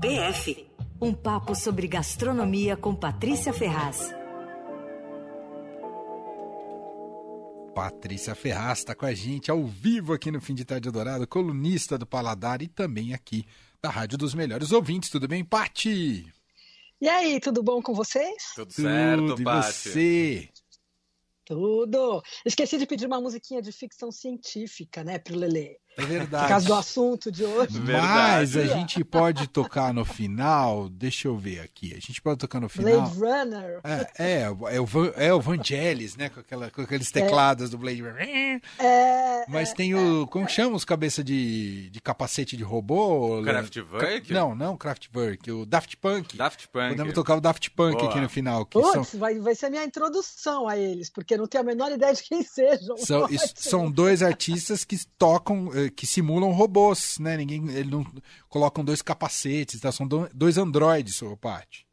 PF 0.00 0.68
um 1.00 1.14
papo 1.14 1.54
sobre 1.54 1.86
gastronomia 1.86 2.76
com 2.76 2.94
Patrícia 2.94 3.52
Ferraz. 3.52 4.12
Patrícia 7.72 8.34
Ferraz 8.34 8.80
está 8.80 8.96
com 8.96 9.06
a 9.06 9.14
gente 9.14 9.48
ao 9.48 9.64
vivo 9.64 10.12
aqui 10.12 10.32
no 10.32 10.40
Fim 10.40 10.54
de 10.54 10.64
Tarde 10.64 10.90
Dourado, 10.90 11.26
colunista 11.28 11.96
do 11.96 12.04
Paladar 12.04 12.60
e 12.62 12.66
também 12.66 13.14
aqui 13.14 13.44
da 13.80 13.88
Rádio 13.88 14.18
dos 14.18 14.34
Melhores 14.34 14.72
Ouvintes. 14.72 15.08
Tudo 15.08 15.28
bem, 15.28 15.44
Pati? 15.44 16.26
E 17.00 17.08
aí, 17.08 17.38
tudo 17.38 17.62
bom 17.62 17.80
com 17.80 17.94
vocês? 17.94 18.52
Tudo 18.56 18.72
certo, 18.72 19.26
Tudo, 19.28 19.44
Pati. 19.44 19.68
E 19.68 19.72
você? 19.72 20.48
Tudo. 21.44 22.20
Esqueci 22.44 22.76
de 22.76 22.86
pedir 22.86 23.06
uma 23.06 23.20
musiquinha 23.20 23.62
de 23.62 23.70
ficção 23.70 24.10
científica, 24.10 25.04
né, 25.04 25.18
pro 25.20 25.36
Lelê. 25.36 25.78
É 25.98 26.06
verdade. 26.06 26.44
Por 26.44 26.48
causa 26.48 26.66
do 26.66 26.74
assunto 26.74 27.30
de 27.32 27.44
hoje. 27.44 27.78
Mas 27.80 28.56
a 28.56 28.64
gente 28.66 29.02
pode 29.04 29.48
tocar 29.48 29.92
no 29.92 30.04
final. 30.04 30.88
Deixa 30.88 31.28
eu 31.28 31.36
ver 31.36 31.60
aqui. 31.60 31.92
A 31.92 32.00
gente 32.00 32.22
pode 32.22 32.38
tocar 32.38 32.60
no 32.60 32.68
final. 32.68 33.10
Blade 33.10 33.18
Runner. 33.18 33.80
É, 33.84 34.06
é, 34.18 34.40
é 34.76 34.80
o, 34.80 34.86
Van- 34.86 35.12
é 35.16 35.34
o 35.34 35.40
Vangelis, 35.40 36.16
né? 36.16 36.28
Com, 36.28 36.40
aquela, 36.40 36.70
com 36.70 36.82
aqueles 36.82 37.10
teclados 37.10 37.68
do 37.70 37.76
Blade 37.78 38.00
Runner. 38.00 38.60
É, 38.78 39.44
Mas 39.48 39.72
tem 39.72 39.94
o. 39.94 40.26
Como 40.28 40.46
que 40.46 40.52
chama 40.52 40.76
os 40.76 40.84
cabeça 40.84 41.22
de, 41.24 41.90
de 41.90 42.00
capacete 42.00 42.56
de 42.56 42.62
robô? 42.62 43.42
Kraftwerk? 43.42 44.32
Não, 44.32 44.54
não 44.54 44.76
Kraftwerk. 44.76 45.50
O 45.50 45.66
Daft 45.66 45.96
Punk. 45.96 46.36
Daft 46.36 46.68
Punk. 46.68 46.90
Podemos 46.90 47.14
tocar 47.14 47.36
o 47.36 47.40
Daft 47.40 47.70
Punk 47.70 47.98
Boa. 47.98 48.10
aqui 48.10 48.20
no 48.20 48.28
final. 48.28 48.64
Que 48.64 48.80
são, 48.80 48.92
Putz, 49.02 49.14
vai, 49.16 49.38
vai 49.38 49.54
ser 49.54 49.66
a 49.66 49.70
minha 49.70 49.84
introdução 49.84 50.68
a 50.68 50.76
eles, 50.76 51.10
porque 51.10 51.34
eu 51.34 51.38
não 51.38 51.46
tenho 51.46 51.62
a 51.62 51.66
menor 51.66 51.90
ideia 51.90 52.14
de 52.14 52.22
quem 52.22 52.42
sejam. 52.46 52.96
são, 52.98 53.28
isso- 53.28 53.52
são 53.56 53.90
dois 53.90 54.22
artistas 54.22 54.84
que 54.84 54.96
tocam, 55.18 55.70
eh, 55.74 55.87
que 55.90 56.06
simulam 56.06 56.50
robôs, 56.52 57.18
né? 57.18 57.36
Ninguém. 57.36 57.68
Eles 57.70 57.90
não 57.90 58.04
colocam 58.48 58.84
dois 58.84 59.02
capacetes, 59.02 59.80
tá? 59.80 59.90
São 59.92 60.06
do- 60.06 60.28
dois 60.34 60.58
androides, 60.58 61.20
ô 61.22 61.36
Paty. 61.36 61.86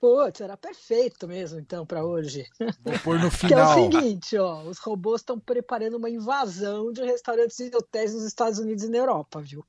Putz, 0.00 0.40
era 0.40 0.56
perfeito 0.56 1.28
mesmo, 1.28 1.60
então, 1.60 1.86
para 1.86 2.04
hoje. 2.04 2.44
Vou 2.84 2.98
pôr 3.04 3.20
no 3.20 3.30
Que 3.38 3.54
é 3.54 3.64
o 3.64 3.68
final. 3.68 3.74
seguinte, 3.92 4.36
ó, 4.36 4.62
os 4.64 4.78
robôs 4.78 5.20
estão 5.20 5.38
preparando 5.38 5.96
uma 5.96 6.10
invasão 6.10 6.92
de 6.92 7.02
restaurantes 7.04 7.60
e 7.60 7.70
hotéis 7.72 8.12
nos 8.12 8.24
Estados 8.24 8.58
Unidos 8.58 8.82
e 8.82 8.88
na 8.88 8.98
Europa, 8.98 9.40
viu? 9.40 9.64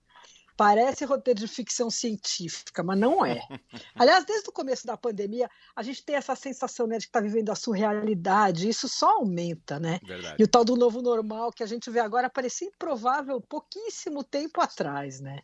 Parece 0.56 1.04
roteiro 1.06 1.40
de 1.40 1.48
ficção 1.48 1.90
científica, 1.90 2.84
mas 2.84 2.98
não 3.00 3.26
é. 3.26 3.42
Aliás, 3.96 4.24
desde 4.26 4.50
o 4.50 4.54
começo 4.54 4.86
da 4.86 4.96
pandemia, 4.96 5.50
a 5.76 5.82
gente 5.82 6.04
tem 6.06 6.16
essa 6.16 6.36
sensação 6.36 6.86
né, 6.86 6.98
de 6.98 7.06
que 7.06 7.10
está 7.10 7.20
vivendo 7.20 7.50
a 7.50 7.56
surrealidade, 7.56 8.68
e 8.68 8.70
isso 8.70 8.88
só 8.88 9.18
aumenta, 9.18 9.80
né? 9.80 10.00
Verdade. 10.06 10.36
E 10.40 10.44
o 10.44 10.48
tal 10.48 10.64
do 10.64 10.76
novo 10.76 11.02
normal 11.02 11.52
que 11.52 11.64
a 11.64 11.66
gente 11.66 11.90
vê 11.90 12.00
agora 12.00 12.30
parecia 12.30 12.68
improvável 12.68 13.42
pouquíssimo 13.42 14.24
tempo 14.24 14.62
atrás, 14.62 15.20
né? 15.20 15.40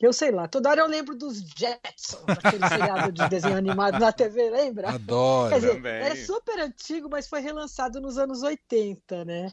Eu 0.00 0.12
sei 0.12 0.30
lá, 0.30 0.48
toda 0.48 0.70
hora 0.70 0.80
eu 0.80 0.88
lembro 0.88 1.16
dos 1.16 1.38
Jetsons, 1.56 2.24
aquele 2.28 2.68
seriado 2.68 3.12
de 3.12 3.28
desenho 3.28 3.56
animado 3.56 3.98
na 3.98 4.12
TV, 4.12 4.50
lembra? 4.50 4.90
Adoro. 4.90 5.50
Quer 5.50 5.60
dizer, 5.60 5.74
Também. 5.76 5.92
é 5.92 6.16
super 6.16 6.58
antigo, 6.60 7.08
mas 7.08 7.28
foi 7.28 7.40
relançado 7.40 8.00
nos 8.00 8.18
anos 8.18 8.42
80, 8.42 9.24
né? 9.24 9.52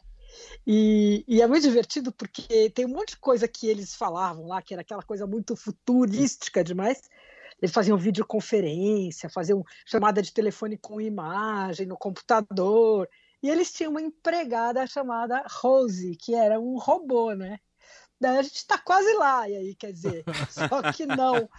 E, 0.66 1.24
e 1.28 1.42
é 1.42 1.48
muito 1.48 1.64
divertido 1.64 2.12
porque 2.12 2.70
tem 2.70 2.86
um 2.86 2.90
monte 2.90 3.12
de 3.12 3.18
coisa 3.18 3.48
que 3.48 3.68
eles 3.68 3.96
falavam 3.96 4.48
lá, 4.48 4.62
que 4.62 4.73
era 4.73 4.82
aquela 4.82 5.04
coisa 5.04 5.26
muito 5.26 5.56
futurística 5.56 6.64
demais. 6.64 7.02
Eles 7.62 7.73
faziam 7.73 7.98
videoconferência, 7.98 9.30
faziam 9.30 9.64
chamada 9.86 10.22
de 10.22 10.34
telefone 10.34 10.78
com 10.78 11.00
imagem 11.00 11.86
no 11.86 11.98
computador. 11.98 13.08
E 13.42 13.50
eles 13.50 13.72
tinham 13.72 13.92
uma 13.92 14.02
empregada 14.02 14.86
chamada 14.88 15.44
Rose, 15.50 16.16
que 16.16 16.34
era 16.34 16.60
um 16.60 16.78
robô, 16.78 17.34
né? 17.34 17.60
Daí 18.20 18.38
a 18.38 18.42
gente 18.44 18.58
está 18.58 18.78
quase 18.78 19.12
lá, 19.14 19.50
e 19.50 19.56
aí, 19.56 19.76
quer 19.76 19.92
dizer, 19.92 20.23
só 20.50 20.92
que 20.92 21.08
não. 21.08 21.50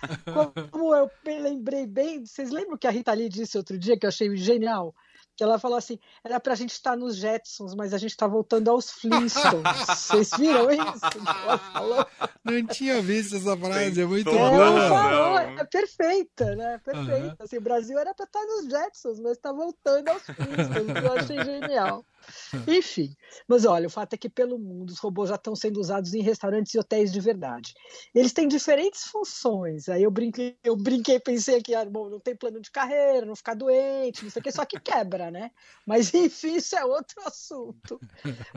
Como 0.70 0.94
eu 0.94 1.10
lembrei 1.26 1.88
bem, 1.88 2.24
vocês 2.24 2.50
lembram 2.50 2.78
que 2.78 2.86
a 2.86 2.90
Rita 2.90 3.12
Lee 3.12 3.28
disse 3.28 3.58
outro 3.58 3.76
dia, 3.76 3.98
que 3.98 4.06
eu 4.06 4.08
achei 4.08 4.34
genial? 4.36 4.94
Que 5.36 5.42
ela 5.42 5.58
falou 5.58 5.78
assim: 5.78 5.98
era 6.22 6.38
pra 6.38 6.54
gente 6.54 6.72
estar 6.72 6.96
nos 6.96 7.16
Jetsons, 7.16 7.74
mas 7.74 7.94
a 7.94 7.98
gente 7.98 8.16
tá 8.16 8.26
voltando 8.26 8.70
aos 8.70 8.90
Flintstones. 8.90 9.62
Vocês 9.88 10.30
viram 10.38 10.70
isso? 10.70 11.00
Ela 11.44 11.58
falou. 11.58 12.06
Não 12.44 12.66
tinha 12.66 13.00
visto 13.00 13.36
essa 13.36 13.56
frase, 13.56 14.02
é 14.02 14.04
muito 14.04 14.28
É, 14.28 14.32
boa. 14.32 14.66
ela 14.66 14.88
falou, 14.88 15.38
é 15.38 15.64
perfeita, 15.64 16.54
né? 16.56 16.78
Perfeita. 16.84 17.36
Assim, 17.44 17.56
o 17.56 17.60
Brasil 17.62 17.98
era 17.98 18.14
pra 18.14 18.24
estar 18.26 18.44
nos 18.44 18.66
Jetsons, 18.68 19.20
mas 19.20 19.38
tá 19.38 19.52
voltando 19.52 20.08
aos 20.08 20.22
Flintstones. 20.22 21.02
Eu 21.02 21.12
achei 21.14 21.44
genial. 21.44 22.04
Enfim, 22.68 23.14
mas 23.46 23.64
olha, 23.64 23.86
o 23.86 23.90
fato 23.90 24.14
é 24.14 24.16
que 24.16 24.28
pelo 24.28 24.58
mundo 24.58 24.90
os 24.90 24.98
robôs 24.98 25.28
já 25.28 25.36
estão 25.36 25.54
sendo 25.54 25.80
usados 25.80 26.14
em 26.14 26.22
restaurantes 26.22 26.74
e 26.74 26.78
hotéis 26.78 27.12
de 27.12 27.20
verdade. 27.20 27.74
Eles 28.14 28.32
têm 28.32 28.48
diferentes 28.48 29.04
funções. 29.04 29.88
Aí 29.88 30.02
eu 30.02 30.10
brinquei, 30.10 30.56
eu 30.62 30.76
brinquei, 30.76 31.18
pensei 31.18 31.56
aqui, 31.56 31.74
ah, 31.74 31.84
bom, 31.84 32.08
não 32.08 32.20
tem 32.20 32.36
plano 32.36 32.60
de 32.60 32.70
carreira, 32.70 33.26
não 33.26 33.36
ficar 33.36 33.54
doente, 33.54 34.24
não 34.24 34.30
sei 34.30 34.40
o 34.40 34.42
que, 34.42 34.52
só 34.52 34.64
que 34.64 34.78
quebra, 34.78 35.30
né? 35.30 35.50
Mas 35.86 36.12
enfim, 36.14 36.56
isso 36.56 36.76
é 36.76 36.84
outro 36.84 37.22
assunto. 37.26 38.00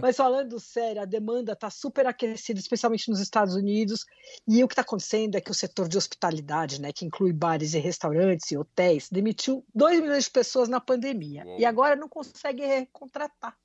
Mas 0.01 0.15
falando 0.15 0.59
sério, 0.59 1.01
a 1.01 1.05
demanda 1.05 1.53
está 1.53 1.69
super 1.69 2.05
aquecida, 2.07 2.59
especialmente 2.59 3.09
nos 3.09 3.19
Estados 3.19 3.55
Unidos. 3.55 4.05
E 4.47 4.63
o 4.63 4.67
que 4.67 4.73
está 4.73 4.81
acontecendo 4.81 5.35
é 5.35 5.41
que 5.41 5.51
o 5.51 5.55
setor 5.55 5.87
de 5.87 5.97
hospitalidade, 5.97 6.81
né, 6.81 6.91
que 6.91 7.05
inclui 7.05 7.33
bares 7.33 7.73
e 7.73 7.79
restaurantes 7.79 8.51
e 8.51 8.57
hotéis, 8.57 9.09
demitiu 9.09 9.65
2 9.73 10.01
milhões 10.01 10.25
de 10.25 10.31
pessoas 10.31 10.69
na 10.69 10.79
pandemia. 10.79 11.43
Uou. 11.45 11.59
E 11.59 11.65
agora 11.65 11.95
não 11.95 12.09
consegue 12.09 12.65
recontratar. 12.65 13.57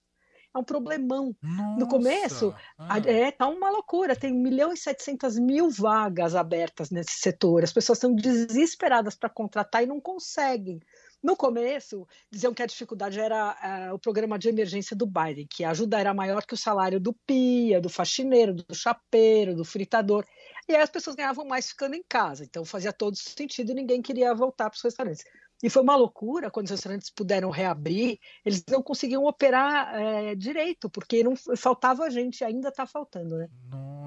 É 0.54 0.58
um 0.58 0.64
problemão. 0.64 1.34
Nossa. 1.42 1.86
começo, 1.86 2.54
Ah. 2.76 2.98
É, 2.98 3.30
tá 3.30 3.46
uma 3.46 3.70
loucura. 3.70 4.16
Tem 4.16 4.32
1 4.32 4.42
milhão 4.42 4.72
e 4.72 4.76
700 4.76 5.38
mil 5.38 5.70
vagas 5.70 6.34
abertas 6.34 6.90
nesse 6.90 7.12
setor. 7.20 7.62
As 7.62 7.72
pessoas 7.72 7.98
estão 7.98 8.14
desesperadas 8.14 9.14
para 9.14 9.28
contratar 9.30 9.82
e 9.82 9.86
não 9.86 10.00
conseguem. 10.00 10.80
No 11.22 11.36
começo, 11.36 12.06
diziam 12.30 12.54
que 12.54 12.62
a 12.62 12.66
dificuldade 12.66 13.20
era 13.20 13.56
eh, 13.62 13.92
o 13.92 13.98
programa 13.98 14.38
de 14.38 14.48
emergência 14.48 14.96
do 14.96 15.06
Biden, 15.06 15.46
que 15.48 15.62
a 15.62 15.70
ajuda 15.70 16.00
era 16.00 16.14
maior 16.14 16.44
que 16.46 16.54
o 16.54 16.56
salário 16.56 16.98
do 16.98 17.12
pia, 17.12 17.80
do 17.80 17.90
faxineiro, 17.90 18.54
do 18.54 18.74
chapeiro, 18.74 19.54
do 19.54 19.64
fritador. 19.64 20.24
E 20.66 20.74
aí 20.74 20.80
as 20.82 20.90
pessoas 20.90 21.14
ganhavam 21.14 21.44
mais 21.44 21.68
ficando 21.68 21.94
em 21.94 22.02
casa. 22.08 22.42
Então 22.44 22.64
fazia 22.64 22.92
todo 22.92 23.16
sentido 23.16 23.70
e 23.70 23.74
ninguém 23.74 24.00
queria 24.02 24.34
voltar 24.34 24.70
para 24.70 24.76
os 24.76 24.82
restaurantes. 24.82 25.24
E 25.62 25.69
foi 25.69 25.82
uma 25.82 25.97
loucura 25.97 26.50
quando 26.50 26.66
os 26.66 26.71
restaurantes 26.71 27.10
puderam 27.10 27.50
reabrir, 27.50 28.19
eles 28.44 28.65
não 28.69 28.82
conseguiam 28.82 29.25
operar 29.25 29.94
eh, 29.94 30.34
direito, 30.34 30.88
porque 30.88 31.22
não 31.22 31.34
faltava 31.37 32.10
gente, 32.10 32.43
ainda 32.43 32.69
está 32.69 32.87
faltando, 32.87 33.37
né? 33.37 33.48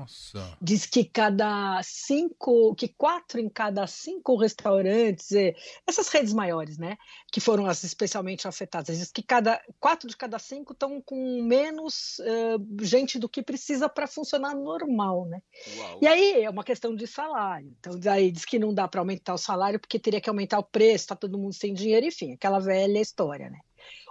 Nossa. 0.03 0.57
Diz 0.61 0.85
que 0.85 1.05
cada 1.05 1.81
cinco, 1.83 2.75
que 2.75 2.89
quatro 2.89 3.39
em 3.39 3.49
cada 3.49 3.87
cinco 3.87 4.35
restaurantes, 4.35 5.31
eh, 5.31 5.55
essas 5.87 6.09
redes 6.09 6.33
maiores, 6.33 6.77
né, 6.77 6.97
que 7.31 7.39
foram 7.39 7.65
as 7.65 7.83
especialmente 7.83 8.47
afetadas, 8.47 8.97
diz 8.97 9.11
que 9.11 9.23
cada 9.23 9.61
quatro 9.79 10.09
de 10.09 10.17
cada 10.17 10.37
cinco 10.37 10.73
estão 10.73 11.01
com 11.01 11.41
menos 11.43 12.19
eh, 12.19 12.57
gente 12.81 13.17
do 13.17 13.29
que 13.29 13.41
precisa 13.41 13.87
para 13.87 14.07
funcionar 14.07 14.55
normal, 14.55 15.25
né? 15.25 15.41
Uau. 15.77 15.99
E 16.01 16.07
aí 16.07 16.43
é 16.43 16.49
uma 16.49 16.63
questão 16.63 16.95
de 16.95 17.07
salário. 17.07 17.73
Então, 17.79 17.97
daí 17.97 18.31
diz 18.31 18.45
que 18.45 18.59
não 18.59 18.73
dá 18.73 18.87
para 18.87 19.01
aumentar 19.01 19.33
o 19.33 19.37
salário 19.37 19.79
porque 19.79 19.99
teria 19.99 20.19
que 20.19 20.29
aumentar 20.29 20.59
o 20.59 20.63
preço, 20.63 21.05
está 21.05 21.15
todo 21.15 21.37
mundo 21.37 21.53
sem 21.53 21.73
dinheiro, 21.73 22.05
enfim, 22.05 22.33
aquela 22.33 22.59
velha 22.59 22.99
história, 22.99 23.49
né? 23.49 23.59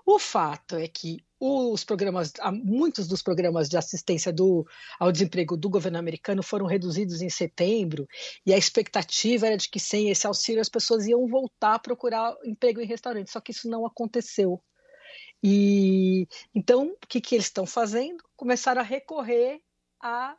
O 0.05 0.19
fato 0.19 0.77
é 0.77 0.89
que 0.89 1.25
os 1.45 1.83
programas, 1.83 2.33
muitos 2.63 3.09
dos 3.09 3.21
programas 3.21 3.69
de 3.69 3.77
assistência 3.77 4.33
do, 4.33 4.65
ao 4.97 5.11
desemprego 5.11 5.57
do 5.57 5.69
governo 5.69 5.99
americano 5.99 6.41
foram 6.41 6.67
reduzidos 6.67 7.21
em 7.21 7.29
setembro, 7.29 8.07
e 8.47 8.55
a 8.55 8.57
expectativa 8.57 9.49
era 9.49 9.57
de 9.57 9.69
que 9.69 9.81
sem 9.81 10.09
esse 10.09 10.25
auxílio 10.25 10.61
as 10.61 10.69
pessoas 10.69 11.05
iam 11.05 11.27
voltar 11.27 11.75
a 11.75 11.79
procurar 11.81 12.33
emprego 12.45 12.81
em 12.81 12.87
restaurante, 12.87 13.33
só 13.33 13.41
que 13.41 13.51
isso 13.51 13.69
não 13.69 13.85
aconteceu. 13.85 14.63
E 15.43 16.29
então, 16.55 16.93
o 16.93 17.07
que, 17.09 17.21
que 17.21 17.35
eles 17.35 17.47
estão 17.47 17.67
fazendo? 17.67 18.23
Começaram 18.37 18.81
a 18.81 18.85
recorrer 18.85 19.61
a 20.01 20.37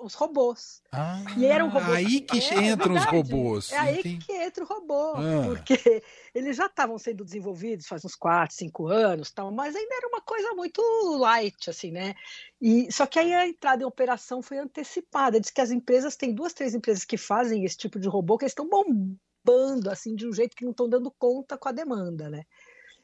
os 0.00 0.14
robôs. 0.14 0.82
Ah, 0.92 1.22
E 1.36 1.44
era 1.46 1.64
um 1.64 1.68
robô. 1.68 1.92
Aí 1.92 2.20
que 2.20 2.38
É, 2.38 2.54
é 2.54 2.64
entram 2.72 2.94
os 2.94 3.04
verdade. 3.04 3.16
robôs. 3.16 3.72
É 3.72 3.78
aí 3.78 3.98
Entendi. 4.00 4.24
que 4.26 4.32
entra 4.32 4.64
o 4.64 4.66
robô, 4.66 5.14
Ah. 5.16 5.42
porque 5.46 6.02
eles 6.34 6.56
já 6.56 6.66
estavam 6.66 6.98
sendo 6.98 7.24
desenvolvidos 7.24 7.86
faz 7.86 8.04
uns 8.04 8.14
4, 8.14 8.54
5 8.56 8.86
anos, 8.88 9.30
tal, 9.30 9.50
mas 9.52 9.74
ainda 9.76 9.94
era 9.96 10.08
uma 10.08 10.20
coisa 10.20 10.52
muito 10.54 10.80
light, 11.18 11.68
assim, 11.70 11.90
né? 11.90 12.14
E, 12.60 12.90
só 12.92 13.06
que 13.06 13.18
aí 13.18 13.32
a 13.34 13.46
entrada 13.48 13.82
em 13.82 13.86
operação 13.86 14.40
foi 14.42 14.58
antecipada. 14.58 15.40
Diz 15.40 15.50
que 15.50 15.60
as 15.60 15.70
empresas, 15.70 16.16
tem 16.16 16.34
duas, 16.34 16.52
três 16.52 16.74
empresas 16.74 17.04
que 17.04 17.16
fazem 17.16 17.64
esse 17.64 17.76
tipo 17.76 17.98
de 17.98 18.08
robô, 18.08 18.38
que 18.38 18.44
eles 18.44 18.52
estão 18.52 18.68
bombando, 18.68 19.90
assim, 19.90 20.14
de 20.14 20.26
um 20.26 20.32
jeito 20.32 20.56
que 20.56 20.64
não 20.64 20.72
estão 20.72 20.88
dando 20.88 21.10
conta 21.18 21.56
com 21.58 21.68
a 21.68 21.72
demanda, 21.72 22.28
né? 22.30 22.44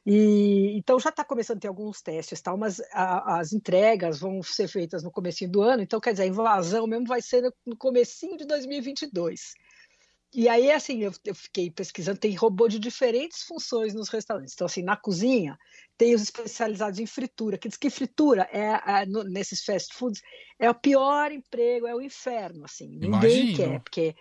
E, 0.06 0.76
então 0.76 1.00
já 1.00 1.08
está 1.10 1.24
começando 1.24 1.56
a 1.58 1.60
ter 1.60 1.68
alguns 1.68 2.02
testes, 2.02 2.40
tal, 2.42 2.58
mas 2.58 2.80
a- 2.92 3.38
as 3.40 3.52
entregas 3.52 4.18
vão 4.20 4.42
ser 4.42 4.68
feitas 4.68 5.02
no 5.02 5.10
comecinho 5.10 5.50
do 5.50 5.62
ano, 5.62 5.82
então 5.82 5.98
quer 6.00 6.12
dizer, 6.12 6.24
a 6.24 6.26
invasão 6.26 6.86
mesmo 6.86 7.06
vai 7.06 7.22
ser 7.22 7.42
no, 7.42 7.52
no 7.66 7.76
comecinho 7.76 8.36
de 8.36 8.44
2022. 8.46 9.54
E 10.36 10.48
aí, 10.48 10.72
assim, 10.72 10.98
eu, 10.98 11.12
eu 11.24 11.34
fiquei 11.34 11.70
pesquisando, 11.70 12.18
tem 12.18 12.34
robô 12.34 12.66
de 12.66 12.80
diferentes 12.80 13.42
funções 13.44 13.94
nos 13.94 14.08
restaurantes. 14.08 14.52
Então, 14.54 14.66
assim, 14.66 14.82
na 14.82 14.96
cozinha, 14.96 15.56
tem 15.96 16.12
os 16.12 16.22
especializados 16.22 16.98
em 16.98 17.06
fritura, 17.06 17.56
que 17.56 17.68
diz 17.68 17.78
que 17.78 17.88
fritura, 17.88 18.48
é, 18.52 19.02
é, 19.02 19.06
no- 19.06 19.22
nesses 19.22 19.64
fast 19.64 19.94
foods, 19.94 20.20
é 20.58 20.68
o 20.68 20.74
pior 20.74 21.30
emprego, 21.30 21.86
é 21.86 21.94
o 21.94 22.00
inferno, 22.02 22.64
assim. 22.64 22.88
Ninguém 22.88 23.06
Imagino. 23.06 23.54
quer, 23.54 23.80
porque 23.80 24.16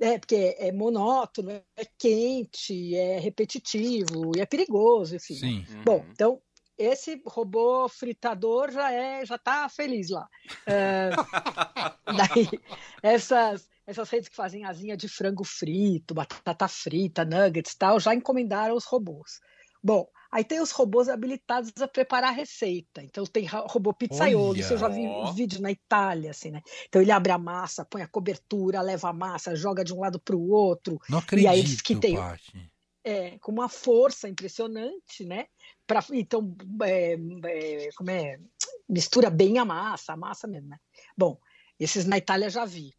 É, 0.00 0.18
porque 0.18 0.56
é 0.58 0.70
monótono, 0.70 1.50
é 1.50 1.84
quente, 1.98 2.94
é 2.94 3.18
repetitivo 3.18 4.32
e 4.36 4.40
é 4.40 4.46
perigoso, 4.46 5.16
enfim. 5.16 5.34
Sim. 5.34 5.66
Bom, 5.84 6.04
então 6.12 6.40
esse 6.78 7.20
robô 7.26 7.88
fritador 7.88 8.70
já 8.70 8.92
é 8.92 9.26
já 9.26 9.34
está 9.34 9.68
feliz 9.68 10.08
lá. 10.10 10.28
É, 10.66 11.10
daí 12.16 12.48
essas 13.02 13.68
essas 13.84 14.08
redes 14.10 14.28
que 14.28 14.36
fazem 14.36 14.64
asinha 14.64 14.96
de 14.96 15.08
frango 15.08 15.42
frito, 15.42 16.14
batata 16.14 16.68
frita, 16.68 17.24
nuggets, 17.24 17.74
tal, 17.74 17.98
já 17.98 18.14
encomendaram 18.14 18.76
os 18.76 18.84
robôs. 18.84 19.40
Bom, 19.82 20.08
aí 20.30 20.44
tem 20.44 20.60
os 20.60 20.70
robôs 20.70 21.08
habilitados 21.08 21.72
a 21.80 21.88
preparar 21.88 22.30
a 22.30 22.34
receita. 22.34 23.02
Então 23.02 23.24
tem 23.24 23.46
robô 23.46 23.92
pizzaiolo, 23.92 24.50
Olha, 24.50 24.62
você 24.62 24.76
já 24.76 24.88
viu 24.88 25.10
ó. 25.10 25.30
um 25.30 25.34
vídeo 25.34 25.60
na 25.60 25.70
Itália, 25.70 26.30
assim, 26.30 26.50
né? 26.50 26.60
Então 26.88 27.00
ele 27.00 27.12
abre 27.12 27.32
a 27.32 27.38
massa, 27.38 27.84
põe 27.84 28.02
a 28.02 28.08
cobertura, 28.08 28.80
leva 28.80 29.08
a 29.08 29.12
massa, 29.12 29.54
joga 29.56 29.84
de 29.84 29.94
um 29.94 30.00
lado 30.00 30.20
para 30.20 30.36
o 30.36 30.50
outro, 30.50 30.98
Não 31.08 31.18
E 31.18 31.46
aí 31.46 31.60
acredito, 31.60 31.82
que 31.82 31.96
tem- 31.96 32.16
é, 33.04 33.38
com 33.38 33.52
uma 33.52 33.68
força 33.68 34.28
impressionante, 34.28 35.24
né? 35.24 35.46
Pra, 35.86 36.04
então, 36.12 36.54
é, 36.82 37.14
é, 37.14 37.88
como 37.96 38.10
é? 38.10 38.38
Mistura 38.88 39.30
bem 39.30 39.58
a 39.58 39.64
massa, 39.64 40.12
a 40.12 40.16
massa 40.16 40.46
mesmo, 40.46 40.68
né? 40.68 40.78
Bom, 41.16 41.38
esses 41.78 42.04
na 42.04 42.18
Itália 42.18 42.50
já 42.50 42.64
vi. 42.64 42.92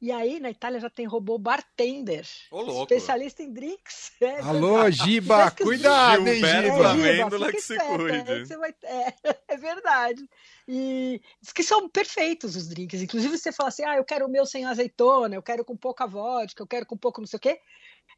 E 0.00 0.12
aí, 0.12 0.38
na 0.38 0.50
Itália 0.50 0.78
já 0.78 0.90
tem 0.90 1.06
robô 1.06 1.38
bartender, 1.38 2.26
Ô, 2.50 2.60
louco. 2.60 2.82
especialista 2.82 3.42
em 3.42 3.50
drinks. 3.50 4.12
É, 4.20 4.40
Alô, 4.44 4.90
Giba, 4.90 5.50
cuidado, 5.50 6.28
hein, 6.28 6.44
Giba? 6.44 6.90
Amêndola 6.90 7.46
fica 7.46 7.52
que 7.52 7.62
se 7.62 7.78
cuide. 7.78 8.30
aí 8.30 8.46
você 8.46 8.56
vai- 8.58 8.74
é, 8.82 9.14
é 9.48 9.56
verdade. 9.56 10.28
E 10.68 11.20
diz 11.40 11.52
que 11.52 11.62
são 11.62 11.88
perfeitos 11.88 12.56
os 12.56 12.68
drinks. 12.68 13.00
Inclusive, 13.00 13.38
você 13.38 13.50
fala 13.50 13.70
assim: 13.70 13.84
ah, 13.84 13.96
eu 13.96 14.04
quero 14.04 14.26
o 14.26 14.30
meu 14.30 14.44
sem 14.44 14.66
azeitona, 14.66 15.34
eu 15.34 15.42
quero 15.42 15.64
com 15.64 15.76
pouca 15.76 16.06
vodka, 16.06 16.62
eu 16.62 16.66
quero 16.66 16.84
com 16.84 16.96
pouco 16.96 17.20
não 17.20 17.26
sei 17.26 17.38
o 17.38 17.40
quê. 17.40 17.60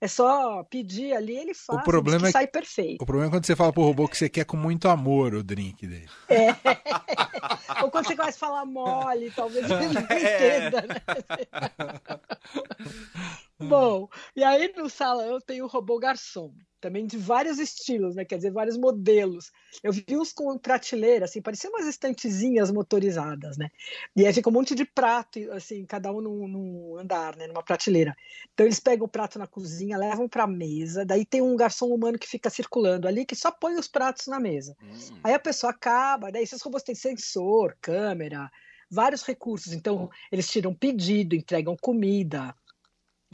É 0.00 0.06
só 0.06 0.62
pedir 0.64 1.12
ali, 1.12 1.36
ele 1.36 1.52
faz. 1.54 1.82
problema 1.82 2.18
diz 2.18 2.22
que 2.22 2.28
é- 2.28 2.32
sai 2.40 2.46
perfeito. 2.46 3.02
O 3.02 3.06
problema 3.06 3.28
é 3.28 3.32
quando 3.32 3.44
você 3.46 3.56
fala 3.56 3.72
pro 3.72 3.82
robô 3.82 4.06
que 4.06 4.16
você 4.16 4.28
quer 4.28 4.44
com 4.44 4.56
muito 4.56 4.88
amor 4.88 5.34
o 5.34 5.42
drink 5.42 5.86
dele. 5.86 6.08
Ou 7.82 7.90
quando 7.90 8.06
você 8.06 8.14
começa 8.16 8.36
a 8.36 8.48
falar 8.48 8.64
mole, 8.64 9.30
talvez 9.32 9.68
ele 9.68 9.88
não 9.92 10.06
É. 10.10 10.68
entenda, 10.68 10.82
né? 10.82 10.94
Bom, 13.60 14.08
e 14.36 14.44
aí 14.44 14.72
no 14.76 14.88
salão 14.88 15.40
tem 15.40 15.62
o 15.62 15.66
robô 15.66 15.98
garçom, 15.98 16.52
também 16.80 17.06
de 17.06 17.16
vários 17.16 17.58
estilos, 17.58 18.14
né? 18.14 18.24
Quer 18.24 18.36
dizer, 18.36 18.50
vários 18.50 18.76
modelos. 18.76 19.50
Eu 19.82 19.92
vi 19.92 20.04
uns 20.10 20.32
com 20.32 20.56
prateleira, 20.58 21.24
assim, 21.24 21.42
pareciam 21.42 21.72
umas 21.72 21.86
estantezinhas 21.86 22.70
motorizadas, 22.70 23.56
né? 23.56 23.68
E 24.16 24.26
aí 24.26 24.32
fica 24.32 24.48
um 24.48 24.52
monte 24.52 24.74
de 24.74 24.84
prato, 24.84 25.38
assim, 25.52 25.84
cada 25.84 26.12
um 26.12 26.20
num, 26.20 26.48
num 26.48 26.98
andar, 26.98 27.36
né? 27.36 27.46
Numa 27.46 27.62
prateleira. 27.62 28.16
Então 28.54 28.66
eles 28.66 28.80
pegam 28.80 29.06
o 29.06 29.08
prato 29.08 29.38
na 29.38 29.46
cozinha, 29.46 29.98
levam 29.98 30.28
para 30.28 30.44
a 30.44 30.48
mesa, 30.48 31.04
daí 31.04 31.24
tem 31.24 31.42
um 31.42 31.56
garçom 31.56 31.88
humano 31.88 32.18
que 32.18 32.28
fica 32.28 32.50
circulando 32.50 33.08
ali, 33.08 33.24
que 33.24 33.36
só 33.36 33.50
põe 33.50 33.74
os 33.74 33.88
pratos 33.88 34.26
na 34.26 34.40
mesa. 34.40 34.76
Hum. 34.82 35.18
Aí 35.24 35.34
a 35.34 35.38
pessoa 35.38 35.70
acaba, 35.70 36.30
daí 36.30 36.42
esses 36.42 36.62
robôs 36.62 36.82
têm 36.82 36.94
sensor, 36.94 37.76
câmera, 37.80 38.50
vários 38.90 39.22
recursos. 39.22 39.72
Então, 39.72 40.08
eles 40.30 40.48
tiram 40.48 40.74
pedido, 40.74 41.34
entregam 41.34 41.76
comida, 41.80 42.54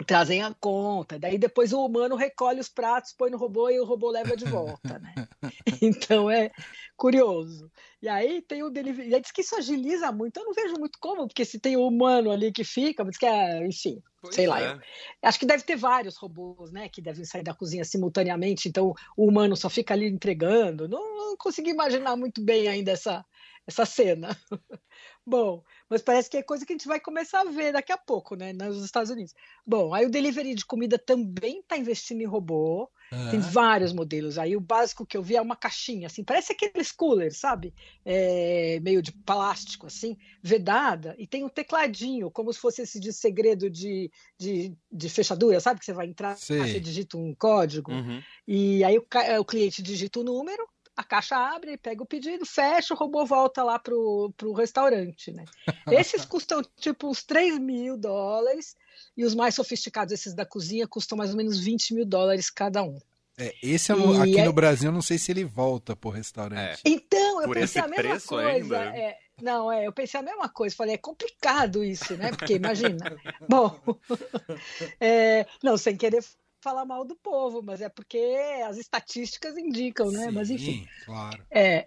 trazem 0.06 0.42
a 0.42 0.52
conta. 0.54 1.18
Daí 1.18 1.38
depois 1.38 1.72
o 1.72 1.84
humano 1.84 2.16
recolhe 2.16 2.60
os 2.60 2.68
pratos, 2.68 3.12
põe 3.16 3.30
no 3.30 3.38
robô 3.38 3.70
e 3.70 3.78
o 3.78 3.84
robô 3.84 4.10
leva 4.10 4.36
de 4.36 4.46
volta, 4.46 4.98
né? 4.98 5.14
Então 5.82 6.30
é 6.30 6.50
curioso. 6.96 7.70
E 8.02 8.08
aí 8.08 8.42
tem 8.42 8.62
o 8.62 8.70
delivery. 8.70 9.10
E 9.10 9.14
aí 9.14 9.20
diz 9.20 9.30
que 9.30 9.40
isso 9.42 9.56
agiliza 9.56 10.10
muito. 10.10 10.38
Eu 10.38 10.44
não 10.46 10.52
vejo 10.52 10.74
muito 10.78 10.98
como, 11.00 11.26
porque 11.26 11.44
se 11.44 11.60
tem 11.60 11.76
o 11.76 11.86
humano 11.86 12.30
ali 12.30 12.52
que 12.52 12.64
fica, 12.64 13.04
mas 13.04 13.16
que 13.16 13.26
é, 13.26 13.66
enfim, 13.66 14.02
Pois 14.20 14.34
sei 14.34 14.46
lá, 14.46 14.60
é. 14.60 14.72
eu- 14.74 14.80
Acho 15.22 15.38
que 15.38 15.46
deve 15.46 15.62
ter 15.64 15.76
vários 15.76 16.16
robôs, 16.16 16.72
né, 16.72 16.88
que 16.88 17.00
devem 17.02 17.24
sair 17.24 17.42
da 17.42 17.54
cozinha 17.54 17.84
simultaneamente, 17.84 18.68
então 18.68 18.92
o 19.16 19.26
humano 19.28 19.56
só 19.56 19.68
fica 19.70 19.94
ali 19.94 20.06
entregando. 20.06 20.88
Não, 20.88 21.16
não 21.16 21.36
consegui 21.36 21.70
imaginar 21.70 22.16
muito 22.16 22.42
bem 22.42 22.68
ainda 22.68 22.92
essa, 22.92 23.24
essa 23.66 23.84
cena. 23.86 24.36
Bom, 25.26 25.62
mas 25.94 26.02
parece 26.02 26.28
que 26.28 26.36
é 26.36 26.42
coisa 26.42 26.66
que 26.66 26.72
a 26.72 26.76
gente 26.76 26.88
vai 26.88 26.98
começar 26.98 27.42
a 27.42 27.44
ver 27.44 27.72
daqui 27.72 27.92
a 27.92 27.96
pouco, 27.96 28.34
né, 28.34 28.52
nos 28.52 28.84
Estados 28.84 29.10
Unidos. 29.10 29.32
Bom, 29.64 29.94
aí 29.94 30.04
o 30.04 30.10
delivery 30.10 30.52
de 30.56 30.66
comida 30.66 30.98
também 30.98 31.60
está 31.60 31.76
investindo 31.76 32.20
em 32.20 32.26
robô. 32.26 32.90
Tem 33.30 33.38
vários 33.38 33.92
modelos. 33.92 34.38
Aí 34.38 34.56
o 34.56 34.60
básico 34.60 35.06
que 35.06 35.16
eu 35.16 35.22
vi 35.22 35.36
é 35.36 35.40
uma 35.40 35.54
caixinha, 35.54 36.08
assim, 36.08 36.24
parece 36.24 36.50
aqueles 36.52 36.90
coolers, 36.90 37.36
sabe? 37.36 37.72
É, 38.04 38.80
meio 38.82 39.00
de 39.00 39.12
plástico, 39.12 39.86
assim, 39.86 40.16
vedada, 40.42 41.14
e 41.16 41.24
tem 41.24 41.44
um 41.44 41.48
tecladinho, 41.48 42.28
como 42.28 42.52
se 42.52 42.58
fosse 42.58 42.82
esse 42.82 42.98
de 42.98 43.12
segredo 43.12 43.70
de, 43.70 44.10
de, 44.36 44.76
de 44.90 45.08
fechadura, 45.08 45.60
sabe? 45.60 45.78
Que 45.78 45.86
você 45.86 45.92
vai 45.92 46.06
entrar, 46.08 46.36
Sei. 46.36 46.58
você 46.58 46.80
digita 46.80 47.16
um 47.16 47.32
código, 47.34 47.92
Uhum. 47.92 48.20
e 48.48 48.82
aí 48.82 48.98
o, 48.98 49.06
o 49.38 49.44
cliente 49.44 49.80
digita 49.80 50.18
o 50.18 50.24
número, 50.24 50.66
a 50.96 51.02
caixa 51.04 51.36
abre, 51.36 51.76
pega 51.76 52.02
o 52.02 52.06
pedido, 52.06 52.46
fecha, 52.46 52.94
o 52.94 52.96
robô 52.96 53.24
volta 53.26 53.62
lá 53.62 53.78
pro, 53.78 54.32
pro 54.36 54.52
restaurante, 54.52 55.32
né? 55.32 55.44
Esses 55.90 56.24
custam 56.26 56.62
tipo 56.76 57.08
uns 57.08 57.22
3 57.24 57.58
mil 57.58 57.96
dólares, 57.96 58.76
e 59.16 59.24
os 59.24 59.34
mais 59.34 59.54
sofisticados, 59.54 60.12
esses 60.12 60.34
da 60.34 60.46
cozinha, 60.46 60.86
custam 60.86 61.18
mais 61.18 61.30
ou 61.30 61.36
menos 61.36 61.58
20 61.58 61.94
mil 61.94 62.04
dólares 62.06 62.48
cada 62.50 62.82
um. 62.82 62.98
é, 63.36 63.52
esse 63.62 63.90
é 63.90 63.94
o- 63.96 64.12
aqui 64.22 64.38
é- 64.38 64.44
no 64.44 64.52
Brasil, 64.52 64.88
eu 64.90 64.94
não 64.94 65.02
sei 65.02 65.18
se 65.18 65.32
ele 65.32 65.44
volta 65.44 65.96
pro 65.96 66.10
restaurante. 66.10 66.80
Então, 66.84 67.40
eu 67.42 67.48
Por 67.48 67.54
pensei 67.56 67.82
a 67.82 67.88
mesma 67.88 68.20
coisa. 68.20 68.76
é, 68.96 69.18
não, 69.42 69.70
é, 69.72 69.86
eu 69.86 69.92
pensei 69.92 70.20
a 70.20 70.22
mesma 70.22 70.48
coisa. 70.48 70.76
Falei, 70.76 70.94
é 70.94 70.98
complicado 70.98 71.82
isso, 71.82 72.16
né? 72.16 72.30
Porque 72.30 72.54
imagina. 72.54 73.20
Bom, 73.48 73.80
é, 75.00 75.46
não, 75.62 75.76
sem 75.76 75.96
querer 75.96 76.24
falar 76.64 76.86
mal 76.86 77.04
do 77.04 77.14
povo, 77.14 77.62
mas 77.62 77.82
é 77.82 77.90
porque 77.90 78.18
as 78.66 78.78
estatísticas 78.78 79.56
indicam, 79.58 80.10
né? 80.10 80.30
Mas 80.30 80.48
enfim. 80.48 80.78
Sim, 80.78 80.86
claro. 81.04 81.44
É, 81.50 81.86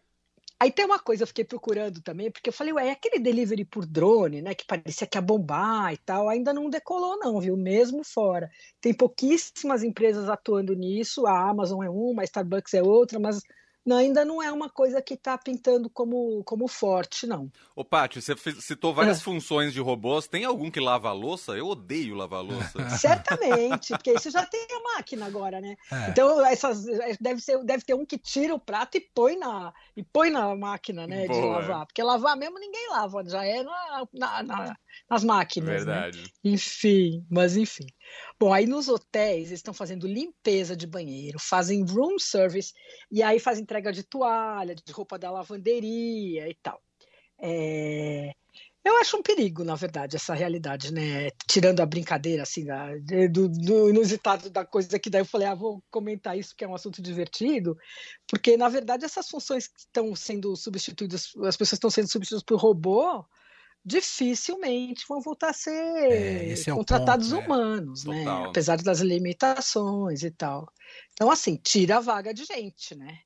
aí 0.59 0.71
tem 0.71 0.85
uma 0.85 0.99
coisa, 0.99 1.23
eu 1.23 1.27
fiquei 1.27 1.43
procurando 1.43 1.99
também, 2.01 2.29
porque 2.31 2.49
eu 2.49 2.53
falei, 2.53 2.71
ué, 2.73 2.91
aquele 2.91 3.17
delivery 3.17 3.65
por 3.65 3.87
drone, 3.87 4.41
né? 4.43 4.53
Que 4.53 4.65
parecia 4.65 5.07
que 5.07 5.17
ia 5.17 5.21
bombar 5.21 5.91
e 5.91 5.97
tal, 5.97 6.29
ainda 6.29 6.53
não 6.53 6.69
decolou, 6.69 7.17
não, 7.17 7.39
viu? 7.41 7.57
Mesmo 7.57 8.03
fora. 8.03 8.49
Tem 8.79 8.93
pouquíssimas 8.93 9.83
empresas 9.83 10.29
atuando 10.29 10.75
nisso, 10.75 11.25
a 11.25 11.49
Amazon 11.49 11.83
é 11.83 11.89
uma, 11.89 12.21
a 12.21 12.25
Starbucks 12.25 12.75
é 12.75 12.83
outra, 12.83 13.19
mas 13.19 13.41
não, 13.87 13.95
ainda 13.95 14.25
não 14.25 14.43
é 14.43 14.51
uma 14.51 14.69
coisa 14.69 15.01
que 15.01 15.13
está 15.13 15.37
pintando 15.37 15.89
como, 15.89 16.43
como 16.43 16.67
forte, 16.67 17.25
não. 17.25 17.49
Ô, 17.73 17.85
Paty, 17.85 18.21
você 18.21 18.35
citou 18.59 18.91
É. 18.91 18.95
várias 18.95 19.21
funções 19.21 19.71
de 19.71 19.79
robôs. 19.79 20.27
Tem 20.27 20.43
algum 20.43 20.69
que 20.69 20.81
lava 20.81 21.07
a 21.07 21.13
louça? 21.13 21.53
Eu 21.53 21.67
odeio 21.67 22.13
lavar 22.13 22.39
a 22.39 22.43
louça. 22.43 22.89
Certamente, 22.99 23.89
porque 23.93 24.11
isso 24.11 24.29
já 24.29 24.45
tem 24.45 24.67
máquina 24.97 25.25
agora, 25.25 25.61
né? 25.61 25.75
É. 25.91 26.09
Então, 26.09 26.45
essas, 26.45 26.83
deve, 27.19 27.39
ser, 27.39 27.63
deve 27.63 27.83
ter 27.83 27.93
um 27.93 28.05
que 28.05 28.17
tira 28.17 28.53
o 28.53 28.59
prato 28.59 28.97
e 28.97 29.01
põe 29.13 29.37
na, 29.37 29.73
e 29.95 30.03
põe 30.03 30.29
na 30.29 30.55
máquina 30.55 31.05
né, 31.07 31.21
de 31.21 31.27
Boa. 31.27 31.59
lavar. 31.59 31.85
Porque 31.85 32.01
lavar 32.01 32.35
mesmo 32.35 32.59
ninguém 32.59 32.89
lava, 32.89 33.23
já 33.25 33.45
é 33.45 33.63
na, 33.63 34.07
na- 34.13 34.43
na- 34.43 34.75
nas 35.09 35.23
máquinas. 35.23 35.85
Né? 35.85 35.93
Verdade. 35.93 36.23
Enfim, 36.43 37.25
mas 37.29 37.55
enfim. 37.55 37.85
Bom, 38.39 38.53
aí 38.53 38.65
nos 38.65 38.87
hotéis 38.87 39.47
eles 39.47 39.59
estão 39.59 39.73
fazendo 39.73 40.07
limpeza 40.07 40.75
de 40.75 40.87
banheiro, 40.87 41.37
fazem 41.39 41.85
room 41.85 42.17
service 42.19 42.73
e 43.11 43.21
aí 43.21 43.39
fazem 43.39 43.63
entrega 43.63 43.91
de 43.91 44.03
toalha, 44.03 44.75
de 44.75 44.91
roupa 44.91 45.17
da 45.19 45.31
lavanderia 45.31 46.49
e 46.49 46.55
tal. 46.61 46.81
É, 47.39 48.31
Eu 48.87 48.97
acho 48.99 49.17
um 49.17 49.21
perigo, 49.21 49.63
na 49.63 49.75
verdade, 49.75 50.15
essa 50.15 50.33
realidade, 50.33 50.93
né? 50.93 51.29
Tirando 51.47 51.81
a 51.81 51.85
brincadeira, 51.85 52.43
assim, 52.43 52.63
da- 52.65 52.95
do, 53.31 53.49
do 53.49 53.89
inusitado 53.89 54.49
da 54.49 54.65
coisa 54.65 54.97
que 54.99 55.09
daí 55.09 55.21
eu 55.21 55.25
falei, 55.25 55.47
ah, 55.47 55.55
vou 55.55 55.83
comentar 55.91 56.37
isso 56.37 56.55
que 56.55 56.63
é 56.63 56.67
um 56.67 56.75
assunto 56.75 57.01
divertido, 57.01 57.77
porque, 58.29 58.55
na 58.57 58.69
verdade, 58.69 59.03
essas 59.05 59.27
funções 59.27 59.67
que 59.67 59.79
estão 59.79 60.15
sendo 60.15 60.55
substituídas, 60.55 61.31
as 61.45 61.57
pessoas 61.57 61.73
estão 61.73 61.89
sendo 61.89 62.09
substituídas 62.09 62.43
por 62.43 62.57
robô, 62.59 63.25
dificilmente 63.83 65.05
vão 65.07 65.21
voltar 65.21 65.49
a 65.49 65.53
ser 65.53 65.71
É, 65.71 66.53
é 66.53 66.71
contratados 66.73 67.29
ponto, 67.29 67.41
é. 67.41 67.45
humanos, 67.45 68.03
né? 68.05 68.19
Total. 68.23 68.45
Apesar 68.49 68.77
das 68.81 68.99
limitações 68.99 70.23
e 70.23 70.31
tal. 70.31 70.67
Então, 71.13 71.29
assim, 71.31 71.55
tira 71.57 71.97
a 71.97 72.01
vaga 72.01 72.33
de 72.33 72.45
gente, 72.45 72.95
né? 72.95 73.19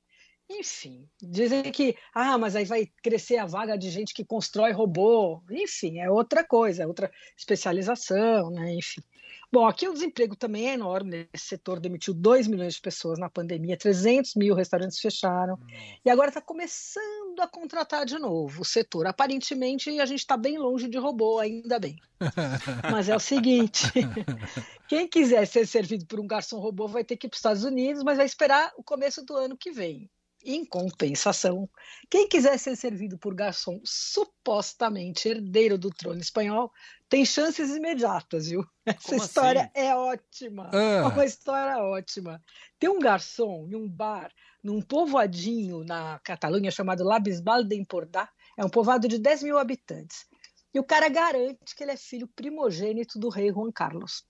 Enfim, 0.50 1.08
dizem 1.20 1.62
que, 1.72 1.96
ah, 2.14 2.36
mas 2.36 2.54
aí 2.54 2.64
vai 2.64 2.86
crescer 3.02 3.38
a 3.38 3.46
vaga 3.46 3.76
de 3.76 3.90
gente 3.90 4.12
que 4.12 4.24
constrói 4.24 4.72
robô. 4.72 5.42
Enfim, 5.50 5.98
é 5.98 6.10
outra 6.10 6.44
coisa, 6.44 6.82
é 6.82 6.86
outra 6.86 7.10
especialização, 7.36 8.50
né? 8.50 8.74
Enfim. 8.74 9.02
Bom, 9.50 9.66
aqui 9.66 9.86
o 9.86 9.92
desemprego 9.92 10.34
também 10.34 10.70
é 10.70 10.72
enorme. 10.72 11.28
Esse 11.30 11.48
setor 11.48 11.78
demitiu 11.78 12.14
2 12.14 12.46
milhões 12.46 12.74
de 12.74 12.80
pessoas 12.80 13.18
na 13.18 13.28
pandemia, 13.28 13.76
300 13.76 14.34
mil 14.34 14.54
restaurantes 14.54 14.98
fecharam. 14.98 15.58
E 16.02 16.08
agora 16.08 16.28
está 16.28 16.40
começando 16.40 17.38
a 17.38 17.46
contratar 17.46 18.06
de 18.06 18.18
novo 18.18 18.62
o 18.62 18.64
setor. 18.64 19.06
Aparentemente, 19.06 19.90
a 20.00 20.06
gente 20.06 20.20
está 20.20 20.38
bem 20.38 20.56
longe 20.56 20.88
de 20.88 20.96
robô, 20.96 21.38
ainda 21.38 21.78
bem. 21.78 21.98
Mas 22.90 23.10
é 23.10 23.14
o 23.14 23.20
seguinte: 23.20 23.92
quem 24.88 25.06
quiser 25.06 25.46
ser 25.46 25.66
servido 25.66 26.06
por 26.06 26.18
um 26.18 26.26
garçom 26.26 26.58
robô 26.58 26.88
vai 26.88 27.04
ter 27.04 27.18
que 27.18 27.26
ir 27.26 27.28
para 27.28 27.34
os 27.34 27.38
Estados 27.38 27.64
Unidos, 27.64 28.02
mas 28.02 28.16
vai 28.16 28.26
esperar 28.26 28.72
o 28.78 28.82
começo 28.82 29.22
do 29.22 29.36
ano 29.36 29.56
que 29.56 29.70
vem. 29.70 30.08
Em 30.44 30.64
compensação, 30.64 31.68
quem 32.10 32.28
quiser 32.28 32.58
ser 32.58 32.74
servido 32.76 33.16
por 33.16 33.34
garçom 33.34 33.80
supostamente 33.84 35.28
herdeiro 35.28 35.78
do 35.78 35.90
trono 35.90 36.20
espanhol 36.20 36.72
tem 37.08 37.24
chances 37.24 37.70
imediatas, 37.76 38.48
viu? 38.48 38.64
Essa 38.86 39.08
Como 39.10 39.22
história 39.22 39.60
assim? 39.62 39.86
é 39.86 39.94
ótima. 39.94 40.70
Ah. 40.72 40.78
É 40.78 41.02
uma 41.02 41.24
história 41.24 41.78
ótima. 41.82 42.42
Tem 42.78 42.90
um 42.90 42.98
garçom 42.98 43.68
em 43.68 43.76
um 43.76 43.88
bar, 43.88 44.32
num 44.62 44.80
povoadinho 44.82 45.84
na 45.84 46.18
Catalunha 46.20 46.70
chamado 46.70 47.04
La 47.04 47.18
Bisbal 47.20 47.62
de 47.62 47.76
Empordà. 47.76 48.28
É 48.56 48.64
um 48.64 48.68
povoado 48.70 49.06
de 49.06 49.18
10 49.18 49.42
mil 49.44 49.58
habitantes. 49.58 50.26
E 50.74 50.80
o 50.80 50.84
cara 50.84 51.08
garante 51.08 51.76
que 51.76 51.84
ele 51.84 51.92
é 51.92 51.96
filho 51.96 52.26
primogênito 52.26 53.18
do 53.18 53.28
rei 53.28 53.50
Juan 53.52 53.70
Carlos. 53.70 54.24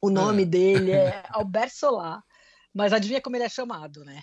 O 0.00 0.10
nome 0.10 0.42
Ah. 0.42 0.46
dele 0.46 0.90
é 0.92 1.22
Albert 1.30 1.70
Solá, 1.74 2.22
mas 2.72 2.92
adivinha 2.92 3.20
como 3.20 3.34
ele 3.36 3.44
é 3.44 3.48
chamado, 3.48 4.04
né? 4.04 4.22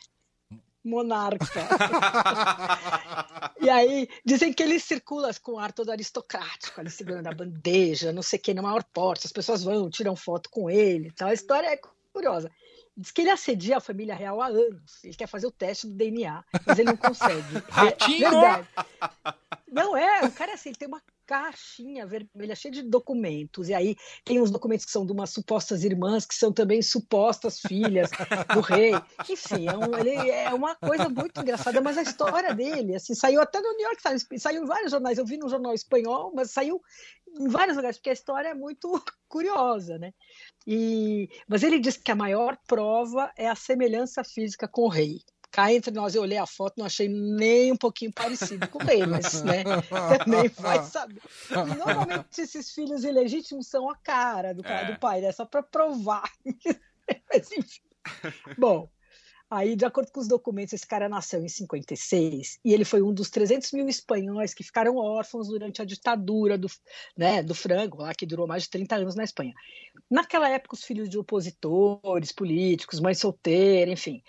Monarca. 0.83 1.45
E 3.61 3.69
aí, 3.69 4.09
dizem 4.25 4.51
que 4.51 4.63
ele 4.63 4.79
circula 4.79 5.29
com 5.39 5.59
ar 5.59 5.71
todo 5.71 5.91
aristocrático, 5.91 6.81
ali 6.81 6.89
segurando 6.89 7.27
a 7.27 7.33
bandeja, 7.33 8.11
não 8.11 8.23
sei 8.23 8.39
o 8.39 8.41
que, 8.41 8.55
na 8.55 8.61
maior 8.63 8.83
porta. 8.83 9.27
As 9.27 9.31
pessoas 9.31 9.63
vão, 9.63 9.87
tiram 9.87 10.15
foto 10.15 10.49
com 10.49 10.67
ele 10.67 11.11
tal. 11.11 11.29
A 11.29 11.33
história 11.33 11.67
é 11.67 11.79
curiosa. 12.11 12.49
Diz 13.01 13.09
que 13.11 13.21
ele 13.21 13.31
assedia 13.31 13.77
a 13.77 13.81
família 13.81 14.13
real 14.13 14.39
há 14.39 14.47
anos. 14.47 15.03
Ele 15.03 15.15
quer 15.15 15.27
fazer 15.27 15.47
o 15.47 15.51
teste 15.51 15.87
do 15.87 15.93
DNA, 15.95 16.43
mas 16.65 16.77
ele 16.77 16.89
não 16.91 16.97
consegue. 16.97 17.41
Ratinho! 17.69 18.27
É 18.27 18.29
verdade. 18.29 18.67
Não 19.71 19.95
é, 19.97 20.25
o 20.25 20.31
cara 20.31 20.51
é 20.51 20.53
assim, 20.53 20.69
ele 20.69 20.77
tem 20.77 20.87
uma 20.87 21.01
caixinha 21.25 22.05
vermelha 22.05 22.53
cheia 22.55 22.73
de 22.73 22.81
documentos. 22.83 23.69
E 23.69 23.73
aí 23.73 23.95
tem 24.25 24.41
uns 24.41 24.51
documentos 24.51 24.85
que 24.85 24.91
são 24.91 25.05
de 25.05 25.13
umas 25.13 25.29
supostas 25.29 25.83
irmãs, 25.85 26.25
que 26.25 26.35
são 26.35 26.51
também 26.51 26.81
supostas 26.81 27.59
filhas 27.61 28.09
do 28.53 28.59
rei. 28.59 28.91
Enfim, 29.29 29.67
é, 29.69 29.77
um- 29.77 29.97
ele, 29.97 30.29
é 30.29 30.53
uma 30.53 30.75
coisa 30.75 31.07
muito 31.07 31.39
engraçada, 31.39 31.79
mas 31.79 31.97
a 31.97 32.01
história 32.01 32.53
dele, 32.53 32.95
assim, 32.95 33.15
saiu 33.15 33.41
até 33.41 33.61
no 33.61 33.71
New 33.77 33.87
York 33.87 34.01
Times, 34.03 34.27
saiu 34.41 34.63
em 34.63 34.65
vários 34.67 34.91
jornais. 34.91 35.17
Eu 35.17 35.25
vi 35.25 35.37
no 35.37 35.47
jornal 35.47 35.73
espanhol, 35.73 36.33
mas 36.35 36.51
saiu 36.51 36.81
em 37.39 37.47
vários 37.47 37.75
lugares, 37.75 37.97
porque 37.97 38.09
a 38.09 38.13
história 38.13 38.49
é 38.49 38.53
muito 38.53 38.89
curiosa, 39.27 39.97
né? 39.97 40.13
E, 40.67 41.29
mas 41.47 41.63
ele 41.63 41.79
diz 41.79 41.97
que 41.97 42.11
a 42.11 42.15
maior 42.15 42.57
prova 42.67 43.31
é 43.37 43.47
a 43.47 43.55
semelhança 43.55 44.23
física 44.23 44.67
com 44.67 44.83
o 44.83 44.89
rei. 44.89 45.21
Cá 45.51 45.73
entre 45.73 45.91
nós, 45.91 46.15
eu 46.15 46.21
olhei 46.21 46.37
a 46.37 46.47
foto, 46.47 46.75
não 46.77 46.85
achei 46.85 47.09
nem 47.09 47.73
um 47.73 47.77
pouquinho 47.77 48.13
parecido 48.13 48.65
com 48.69 48.79
o 48.81 48.85
rei, 48.85 49.05
mas 49.05 49.43
né, 49.43 49.63
também 50.23 50.47
vai 50.47 50.81
saber. 50.83 51.21
E 51.49 51.77
normalmente 51.77 52.39
esses 52.41 52.71
filhos 52.71 53.03
ilegítimos 53.03 53.67
são 53.67 53.89
a 53.89 53.97
cara 53.97 54.53
do, 54.53 54.63
cara, 54.63 54.87
É. 54.87 54.93
do 54.93 54.99
pai, 54.99 55.19
né? 55.19 55.31
Só 55.33 55.45
para 55.45 55.61
provar. 55.61 56.29
mas 57.33 57.51
enfim. 57.51 57.81
Bom, 58.57 58.89
aí, 59.51 59.75
de 59.75 59.85
acordo 59.85 60.11
com 60.11 60.21
os 60.21 60.27
documentos, 60.27 60.73
esse 60.73 60.87
cara 60.87 61.09
nasceu 61.09 61.43
em 61.43 61.49
56 61.49 62.59
e 62.63 62.73
ele 62.73 62.85
foi 62.85 63.01
um 63.01 63.13
dos 63.13 63.29
300 63.29 63.71
mil 63.73 63.87
espanhóis 63.89 64.53
que 64.53 64.63
ficaram 64.63 64.95
órfãos 64.95 65.49
durante 65.49 65.81
a 65.81 65.85
ditadura 65.85 66.57
do, 66.57 66.67
né, 67.17 67.43
do 67.43 67.53
Franco, 67.53 68.01
lá 68.01 68.13
que 68.15 68.25
durou 68.25 68.47
mais 68.47 68.63
de 68.63 68.69
30 68.69 68.95
anos 68.95 69.15
na 69.15 69.23
Espanha. 69.25 69.53
Naquela 70.09 70.49
época, 70.49 70.75
os 70.75 70.83
filhos 70.83 71.09
de 71.09 71.17
opositores, 71.17 72.31
políticos, 72.31 73.01
mãe 73.01 73.13
solteira, 73.13 73.91
enfim, 73.91 74.23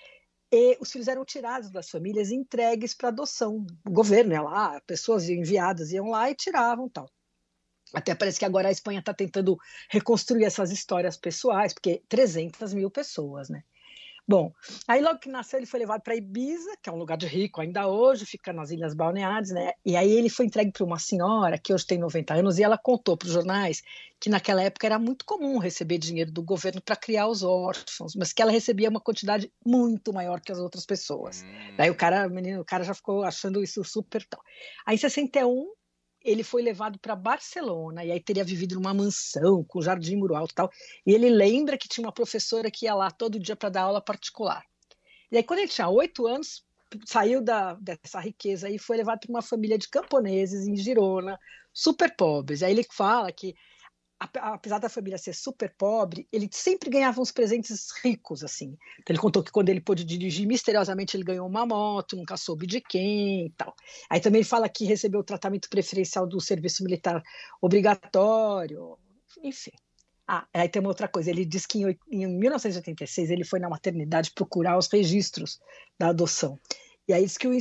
e 0.52 0.76
os 0.80 0.92
filhos 0.92 1.08
eram 1.08 1.24
tirados 1.24 1.70
das 1.70 1.88
famílias 1.88 2.30
e 2.30 2.34
entregues 2.34 2.92
para 2.92 3.08
adoção. 3.08 3.64
O 3.86 3.90
governo 3.90 4.34
ia 4.34 4.42
lá, 4.42 4.80
pessoas 4.86 5.28
enviadas 5.28 5.92
iam 5.92 6.10
lá 6.10 6.30
e 6.30 6.34
tiravam 6.34 6.90
tal. 6.90 7.08
Até 7.94 8.14
parece 8.14 8.38
que 8.38 8.44
agora 8.44 8.68
a 8.68 8.72
Espanha 8.72 9.00
está 9.00 9.14
tentando 9.14 9.56
reconstruir 9.90 10.44
essas 10.44 10.70
histórias 10.70 11.16
pessoais, 11.16 11.72
porque 11.72 12.02
300 12.08 12.74
mil 12.74 12.90
pessoas, 12.90 13.48
né? 13.48 13.62
Bom, 14.26 14.52
aí 14.86 15.02
logo 15.02 15.18
que 15.18 15.28
nasceu 15.28 15.58
ele 15.58 15.66
foi 15.66 15.80
levado 15.80 16.00
para 16.00 16.14
Ibiza, 16.14 16.76
que 16.80 16.88
é 16.88 16.92
um 16.92 16.96
lugar 16.96 17.18
de 17.18 17.26
rico 17.26 17.60
ainda 17.60 17.88
hoje, 17.88 18.24
fica 18.24 18.52
nas 18.52 18.70
Ilhas 18.70 18.94
Balneares, 18.94 19.50
né? 19.50 19.72
E 19.84 19.96
aí 19.96 20.12
ele 20.12 20.30
foi 20.30 20.46
entregue 20.46 20.70
para 20.70 20.84
uma 20.84 20.98
senhora 20.98 21.58
que 21.58 21.74
hoje 21.74 21.86
tem 21.86 21.98
90 21.98 22.34
anos 22.34 22.58
e 22.58 22.62
ela 22.62 22.78
contou 22.78 23.16
para 23.16 23.26
os 23.26 23.32
jornais 23.32 23.82
que 24.20 24.30
naquela 24.30 24.62
época 24.62 24.86
era 24.86 24.98
muito 25.00 25.24
comum 25.24 25.58
receber 25.58 25.98
dinheiro 25.98 26.30
do 26.30 26.42
governo 26.42 26.80
para 26.80 26.94
criar 26.94 27.26
os 27.26 27.42
órfãos, 27.42 28.14
mas 28.14 28.32
que 28.32 28.40
ela 28.40 28.52
recebia 28.52 28.88
uma 28.88 29.00
quantidade 29.00 29.52
muito 29.66 30.12
maior 30.12 30.40
que 30.40 30.52
as 30.52 30.58
outras 30.58 30.86
pessoas. 30.86 31.42
Hum. 31.42 31.74
Daí 31.76 31.90
o 31.90 31.94
cara, 31.94 32.28
o 32.28 32.30
menino, 32.30 32.60
o 32.60 32.64
cara 32.64 32.84
já 32.84 32.94
ficou 32.94 33.24
achando 33.24 33.60
isso 33.60 33.82
super 33.82 34.24
tal. 34.26 34.40
Aí 34.86 34.94
em 34.94 34.98
61 34.98 35.66
ele 36.24 36.42
foi 36.42 36.62
levado 36.62 36.98
para 36.98 37.16
Barcelona 37.16 38.04
e 38.04 38.12
aí 38.12 38.20
teria 38.20 38.44
vivido 38.44 38.74
numa 38.74 38.94
mansão 38.94 39.64
com 39.64 39.82
jardim 39.82 40.16
muro 40.16 40.34
alto 40.34 40.52
e 40.52 40.54
tal. 40.54 40.70
E 41.06 41.12
ele 41.12 41.28
lembra 41.28 41.76
que 41.78 41.88
tinha 41.88 42.06
uma 42.06 42.12
professora 42.12 42.70
que 42.70 42.86
ia 42.86 42.94
lá 42.94 43.10
todo 43.10 43.38
dia 43.38 43.56
para 43.56 43.68
dar 43.68 43.82
aula 43.82 44.00
particular. 44.00 44.64
E 45.30 45.36
aí 45.36 45.42
quando 45.42 45.60
ele 45.60 45.68
tinha 45.68 45.88
oito 45.88 46.26
anos 46.26 46.64
saiu 47.06 47.40
da, 47.40 47.74
dessa 47.74 48.20
riqueza 48.20 48.68
e 48.68 48.78
foi 48.78 48.98
levado 48.98 49.20
para 49.20 49.30
uma 49.30 49.42
família 49.42 49.78
de 49.78 49.88
camponeses 49.88 50.66
em 50.66 50.76
Girona, 50.76 51.38
super 51.72 52.14
pobres. 52.14 52.62
Aí 52.62 52.72
ele 52.72 52.86
fala 52.90 53.32
que 53.32 53.54
apesar 54.34 54.78
da 54.78 54.88
família 54.88 55.18
ser 55.18 55.34
super 55.34 55.74
pobre, 55.76 56.28
ele 56.32 56.48
sempre 56.52 56.90
ganhava 56.90 57.20
uns 57.20 57.32
presentes 57.32 57.90
ricos, 58.02 58.44
assim. 58.44 58.76
Então, 59.00 59.14
ele 59.14 59.18
contou 59.18 59.42
que 59.42 59.50
quando 59.50 59.68
ele 59.68 59.80
pôde 59.80 60.04
dirigir, 60.04 60.46
misteriosamente 60.46 61.16
ele 61.16 61.24
ganhou 61.24 61.46
uma 61.46 61.66
moto, 61.66 62.16
nunca 62.16 62.36
soube 62.36 62.66
de 62.66 62.80
quem 62.80 63.46
e 63.46 63.50
tal. 63.50 63.74
Aí 64.08 64.20
também 64.20 64.40
ele 64.40 64.48
fala 64.48 64.68
que 64.68 64.84
recebeu 64.84 65.20
o 65.20 65.24
tratamento 65.24 65.68
preferencial 65.68 66.26
do 66.26 66.40
serviço 66.40 66.84
militar 66.84 67.22
obrigatório, 67.60 68.98
enfim. 69.42 69.72
Ah, 70.26 70.46
aí 70.54 70.68
tem 70.68 70.80
uma 70.80 70.88
outra 70.88 71.08
coisa, 71.08 71.30
ele 71.30 71.44
diz 71.44 71.66
que 71.66 71.82
em, 71.82 71.98
em 72.10 72.26
1986 72.26 73.30
ele 73.30 73.44
foi 73.44 73.58
na 73.58 73.68
maternidade 73.68 74.30
procurar 74.30 74.78
os 74.78 74.88
registros 74.90 75.60
da 75.98 76.08
adoção. 76.08 76.58
E 77.08 77.12
aí 77.12 77.24
diz 77.24 77.36
que 77.36 77.48
o, 77.48 77.52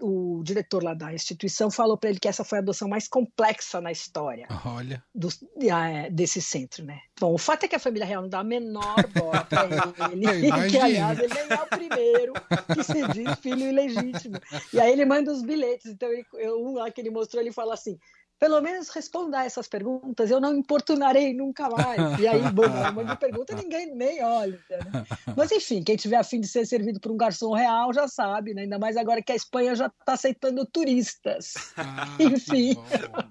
o 0.00 0.42
diretor 0.44 0.82
lá 0.82 0.94
da 0.94 1.12
instituição 1.12 1.70
falou 1.70 1.96
para 1.96 2.10
ele 2.10 2.18
que 2.20 2.28
essa 2.28 2.44
foi 2.44 2.58
a 2.58 2.60
adoção 2.60 2.88
mais 2.88 3.08
complexa 3.08 3.80
na 3.80 3.90
história 3.92 4.46
Olha. 4.64 5.02
do- 5.14 5.28
ah, 5.72 5.88
é, 5.88 6.10
desse 6.10 6.40
centro, 6.40 6.84
né? 6.84 6.98
Bom, 7.18 7.34
o 7.34 7.38
fato 7.38 7.64
é 7.64 7.68
que 7.68 7.76
a 7.76 7.80
família 7.80 8.06
real 8.06 8.22
não 8.22 8.28
dá 8.28 8.40
a 8.40 8.44
menor 8.44 9.06
bola 9.08 9.44
para 9.44 9.66
ele, 10.12 10.26
que 10.70 10.78
aliás 10.78 11.18
ele 11.18 11.36
é 11.38 11.54
o 11.62 11.66
primeiro 11.68 12.32
que 12.74 12.82
se 12.84 13.06
diz 13.08 13.38
filho 13.40 13.66
ilegítimo. 13.68 14.38
E 14.72 14.80
aí 14.80 14.92
ele 14.92 15.04
manda 15.04 15.32
os 15.32 15.42
bilhetes, 15.42 15.86
então 15.86 16.08
ele, 16.10 16.24
eu- 16.34 16.64
um 16.64 16.74
lá 16.74 16.90
que 16.90 17.00
ele 17.00 17.10
mostrou, 17.10 17.42
ele 17.42 17.52
fala 17.52 17.74
assim, 17.74 17.98
pelo 18.38 18.60
menos 18.60 18.88
responda 18.90 19.44
essas 19.44 19.66
perguntas, 19.66 20.30
eu 20.30 20.40
não 20.40 20.54
importunarei 20.54 21.34
nunca 21.34 21.68
mais. 21.68 22.20
E 22.20 22.26
aí, 22.26 22.40
bom, 22.52 22.64
ela 22.64 22.92
manda 22.92 23.16
pergunta, 23.16 23.54
ninguém 23.54 23.94
nem 23.94 24.22
olha, 24.22 24.58
né? 24.70 25.06
Mas 25.36 25.50
enfim, 25.50 25.82
quem 25.82 25.96
tiver 25.96 26.16
afim 26.16 26.40
de 26.40 26.46
ser 26.46 26.66
servido 26.66 27.00
por 27.00 27.10
um 27.10 27.16
garçom 27.16 27.52
real 27.52 27.92
já 27.92 28.06
sabe, 28.06 28.54
né? 28.54 28.62
Ainda 28.62 28.78
mais 28.78 28.96
agora 28.96 29.22
que 29.22 29.32
a 29.32 29.36
Espanha 29.36 29.74
já 29.74 29.86
está 29.86 30.12
aceitando 30.12 30.64
turistas. 30.66 31.54
Ah, 31.76 32.06
Enfim. 32.20 32.74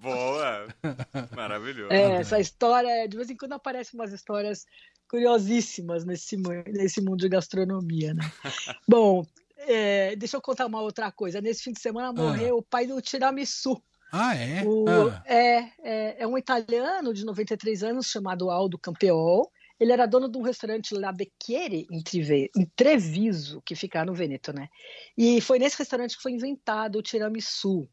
Boa! 0.01 0.67
Maravilhoso. 1.35 1.93
É, 1.93 2.17
essa 2.21 2.39
história, 2.39 3.07
de 3.07 3.15
vez 3.15 3.29
em 3.29 3.37
quando 3.37 3.53
aparecem 3.53 3.97
umas 3.99 4.11
histórias 4.11 4.65
curiosíssimas 5.09 6.03
nesse, 6.03 6.35
nesse 6.67 7.01
mundo 7.01 7.17
de 7.17 7.29
gastronomia, 7.29 8.13
né? 8.13 8.29
Bom, 8.87 9.25
é, 9.57 10.15
deixa 10.15 10.37
eu 10.37 10.41
contar 10.41 10.65
uma 10.65 10.81
outra 10.81 11.11
coisa. 11.11 11.41
Nesse 11.41 11.63
fim 11.63 11.71
de 11.71 11.81
semana 11.81 12.11
morreu 12.13 12.57
o 12.57 12.63
pai 12.63 12.85
do 12.85 13.01
tiramisu. 13.01 13.81
Ah, 14.11 14.35
é? 14.35 14.63
O- 14.65 15.09
Ah. 15.09 15.23
é, 15.25 15.57
é, 15.83 16.23
é 16.23 16.27
um 16.27 16.37
italiano 16.37 17.13
de 17.13 17.25
93 17.25 17.83
anos 17.83 18.07
chamado 18.07 18.49
Aldo 18.49 18.77
Campeol. 18.79 19.51
Ele 19.79 19.91
era 19.91 20.07
dono 20.07 20.27
de 20.29 20.37
um 20.37 20.41
restaurante 20.41 20.95
La 20.95 21.11
Becchiere 21.11 21.85
em, 21.91 22.01
Trive, 22.01 22.49
em 22.55 22.65
Treviso, 22.75 23.61
que 23.63 23.75
fica 23.75 24.03
no 24.03 24.13
Vêneto, 24.13 24.51
né? 24.51 24.69
E 25.15 25.39
foi 25.41 25.59
nesse 25.59 25.77
restaurante 25.77 26.15
que 26.15 26.23
foi 26.23 26.31
inventado 26.31 26.97
o 26.97 27.01
tiramisu. 27.01 27.87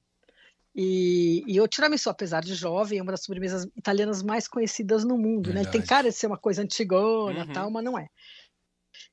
E, 0.76 1.44
e 1.46 1.60
o 1.60 1.68
tiramisu, 1.68 2.10
apesar 2.10 2.40
de 2.42 2.54
jovem, 2.54 2.98
é 2.98 3.02
uma 3.02 3.12
das 3.12 3.22
sobremesas 3.22 3.64
italianas 3.76 4.22
mais 4.22 4.48
conhecidas 4.48 5.04
no 5.04 5.16
mundo, 5.16 5.52
né? 5.52 5.60
Ele 5.60 5.70
tem 5.70 5.80
Verdade. 5.80 5.86
cara 5.88 6.08
de 6.10 6.16
ser 6.16 6.26
uma 6.26 6.38
coisa 6.38 6.62
antigona, 6.62 7.44
Uhum. 7.44 7.52
tal, 7.52 7.70
mas 7.70 7.84
não 7.84 7.98
é. 7.98 8.06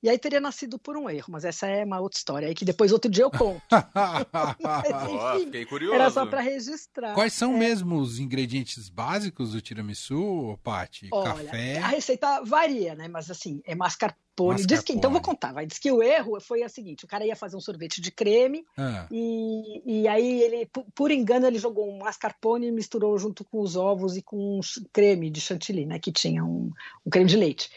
E 0.04 0.10
aí 0.10 0.18
teria 0.18 0.40
nascido 0.40 0.80
por 0.80 0.98
um 0.98 1.10
erro, 1.10 1.28
mas 1.30 1.46
essa 1.46 1.68
é 1.68 1.86
uma 1.86 2.00
outra 2.00 2.18
história 2.18 2.48
aí 2.48 2.56
que 2.56 2.66
depois 2.66 2.92
outro 2.92 3.10
dia 3.10 3.24
eu 3.24 3.30
conto. 3.32 3.62
Boa, 5.06 5.36
enfim, 5.36 5.46
fiquei 5.46 5.66
curioso. 5.66 5.96
Era 5.96 6.10
só 6.10 6.26
para 6.26 6.42
registrar. 6.42 7.14
Quais 7.14 7.34
são 7.34 7.56
mesmo 7.56 7.98
os 7.98 8.18
ingredientes 8.20 8.90
básicos 8.90 9.52
do 9.52 9.62
tiramisu, 9.62 10.58
Paty? 10.64 11.10
Olha, 11.12 11.46
Café? 11.46 11.78
a 11.78 11.88
receita 11.88 12.42
varia, 12.44 12.96
né? 12.96 13.08
Mas 13.08 13.30
assim, 13.30 13.62
é 13.66 13.76
mascarpone. 13.76 14.66
Diz 14.66 14.82
que, 14.82 14.94
então 14.94 15.12
vou 15.12 15.20
Mascarpone. 15.20 15.22
contar, 15.22 15.54
vai. 15.54 15.68
Diz 15.68 15.78
que 15.78 15.92
o 15.92 16.02
erro 16.02 16.40
foi 16.42 16.64
o 16.64 16.70
seguinte: 16.70 17.06
o 17.06 17.08
cara 17.08 17.26
ia 17.26 17.36
fazer 17.36 17.56
um 17.56 17.62
sorvete 17.62 18.02
de 18.02 18.10
creme 18.12 18.66
Ah, 18.76 19.06
e, 19.12 20.02
e 20.02 20.08
aí 20.08 20.42
ele, 20.42 20.68
por 20.96 21.12
engano, 21.12 21.46
ele 21.46 21.60
jogou 21.60 21.88
um 21.88 22.00
mascarpone 22.00 22.68
e 22.68 22.72
misturou 22.72 23.16
junto 23.20 23.44
com 23.44 23.60
os 23.62 23.76
ovos 23.76 24.18
e 24.18 24.22
com 24.24 24.58
um 24.58 24.62
creme 24.92 25.30
de 25.30 25.40
chantilly, 25.40 25.86
né? 25.86 26.00
Que 26.00 26.12
tinha 26.12 26.44
um, 26.44 26.72
um 27.06 27.10
creme 27.10 27.30
de 27.30 27.38
leite. 27.38 27.70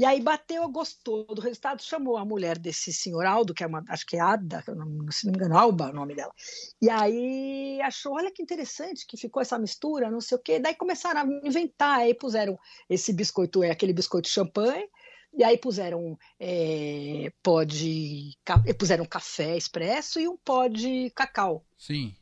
E 0.00 0.04
aí 0.06 0.18
bateu, 0.18 0.66
gostou 0.70 1.26
do 1.26 1.42
resultado, 1.42 1.82
chamou 1.82 2.16
a 2.16 2.24
mulher 2.24 2.56
desse 2.56 2.90
senhor 2.90 3.26
Aldo, 3.26 3.52
que 3.52 3.62
é 3.62 3.66
uma, 3.66 3.84
acho 3.86 4.06
que 4.06 4.16
é 4.16 4.20
Ada, 4.20 4.62
se 4.62 5.26
não 5.26 5.32
me 5.32 5.36
engano, 5.36 5.58
Alba 5.58 5.88
é 5.88 5.90
o 5.90 5.94
nome 5.94 6.14
dela. 6.14 6.32
E 6.80 6.88
aí 6.88 7.78
achou, 7.82 8.14
olha 8.14 8.30
que 8.30 8.42
interessante 8.42 9.06
que 9.06 9.18
ficou 9.18 9.42
essa 9.42 9.58
mistura, 9.58 10.10
não 10.10 10.22
sei 10.22 10.38
o 10.38 10.40
quê. 10.40 10.58
Daí 10.58 10.74
começaram 10.74 11.20
a 11.20 11.46
inventar, 11.46 11.98
aí 11.98 12.14
puseram 12.14 12.58
esse 12.88 13.12
biscoito, 13.12 13.62
é 13.62 13.70
aquele 13.70 13.92
biscoito 13.92 14.30
champanhe, 14.30 14.88
E 15.34 15.44
aí 15.44 15.58
puseram 15.58 16.18
é, 16.38 17.30
pó 17.42 17.62
de. 17.62 18.30
puseram 18.78 19.04
café 19.04 19.54
expresso 19.54 20.18
e 20.18 20.26
um 20.26 20.38
pó 20.38 20.66
de 20.66 21.10
cacau. 21.10 21.62
Sim. 21.76 22.16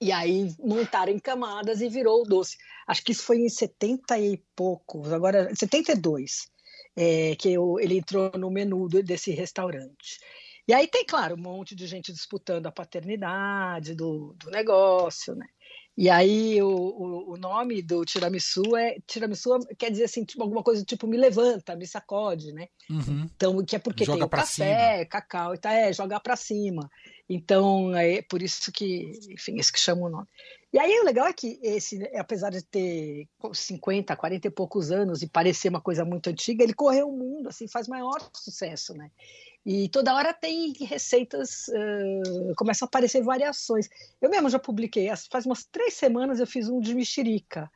E 0.00 0.10
aí 0.10 0.54
montaram 0.58 1.12
em 1.12 1.18
camadas 1.18 1.82
e 1.82 1.88
virou 1.90 2.22
o 2.22 2.24
doce. 2.26 2.56
Acho 2.86 3.04
que 3.04 3.12
isso 3.12 3.24
foi 3.24 3.40
em 3.40 3.48
70 3.50 4.18
e 4.18 4.42
poucos, 4.56 5.12
agora 5.12 5.54
72, 5.54 6.48
é, 6.96 7.34
que 7.36 7.52
eu- 7.52 7.78
ele 7.80 7.98
entrou 7.98 8.30
no 8.38 8.50
menu 8.50 8.88
desse 8.88 9.30
restaurante. 9.32 10.18
E 10.68 10.74
aí 10.74 10.86
tem, 10.86 11.04
claro, 11.04 11.34
um 11.34 11.40
monte 11.40 11.74
de 11.74 11.86
gente 11.86 12.12
disputando 12.12 12.66
a 12.66 12.72
paternidade 12.72 13.94
do, 13.94 14.34
do 14.38 14.50
negócio, 14.50 15.34
né? 15.34 15.46
E 15.96 16.08
aí 16.08 16.62
o, 16.62 16.68
o, 16.68 17.32
o 17.32 17.36
nome 17.36 17.82
do 17.82 18.04
tiramisu 18.04 18.76
é 18.76 18.96
tiramisu 19.06 19.58
quer 19.76 19.90
dizer 19.90 20.04
assim, 20.04 20.24
tipo, 20.24 20.42
alguma 20.42 20.62
coisa 20.62 20.84
tipo 20.84 21.06
me 21.06 21.16
levanta, 21.16 21.76
me 21.76 21.86
sacode, 21.86 22.52
né? 22.52 22.68
Uhum. 22.88 23.28
Então, 23.34 23.64
que 23.64 23.76
é 23.76 23.78
porque 23.78 24.04
Joga 24.04 24.20
tem 24.20 24.28
café, 24.28 25.04
cacau, 25.04 25.54
e 25.54 25.58
tá, 25.58 25.72
é, 25.72 25.92
jogar 25.92 26.20
para 26.20 26.36
cima. 26.36 26.88
Então, 27.28 27.94
é 27.94 28.22
por 28.22 28.40
isso 28.40 28.72
que, 28.72 29.10
enfim, 29.30 29.56
isso 29.56 29.72
que 29.72 29.80
chama 29.80 30.06
o 30.06 30.08
nome. 30.08 30.26
E 30.72 30.78
aí 30.78 31.00
o 31.00 31.04
legal 31.04 31.26
é 31.26 31.32
que 31.32 31.58
esse, 31.62 32.00
apesar 32.16 32.50
de 32.50 32.62
ter 32.62 33.28
50, 33.52 34.14
40 34.14 34.46
e 34.46 34.50
poucos 34.50 34.92
anos 34.92 35.20
e 35.20 35.28
parecer 35.28 35.68
uma 35.68 35.80
coisa 35.80 36.04
muito 36.04 36.30
antiga, 36.30 36.62
ele 36.62 36.74
correu 36.74 37.08
o 37.08 37.16
mundo, 37.16 37.48
assim, 37.48 37.66
faz 37.66 37.88
maior 37.88 38.30
sucesso, 38.32 38.94
né? 38.94 39.10
E 39.66 39.88
toda 39.88 40.14
hora 40.14 40.32
tem 40.32 40.72
receitas, 40.80 41.66
uh, 41.68 42.54
começam 42.56 42.86
a 42.86 42.88
aparecer 42.88 43.20
variações. 43.22 43.88
Eu 44.22 44.30
mesmo 44.30 44.48
já 44.48 44.60
publiquei, 44.60 45.10
faz 45.30 45.44
umas 45.44 45.64
três 45.64 45.94
semanas 45.94 46.38
eu 46.38 46.46
fiz 46.46 46.68
um 46.68 46.80
de 46.80 46.94
mexerica, 46.94 47.70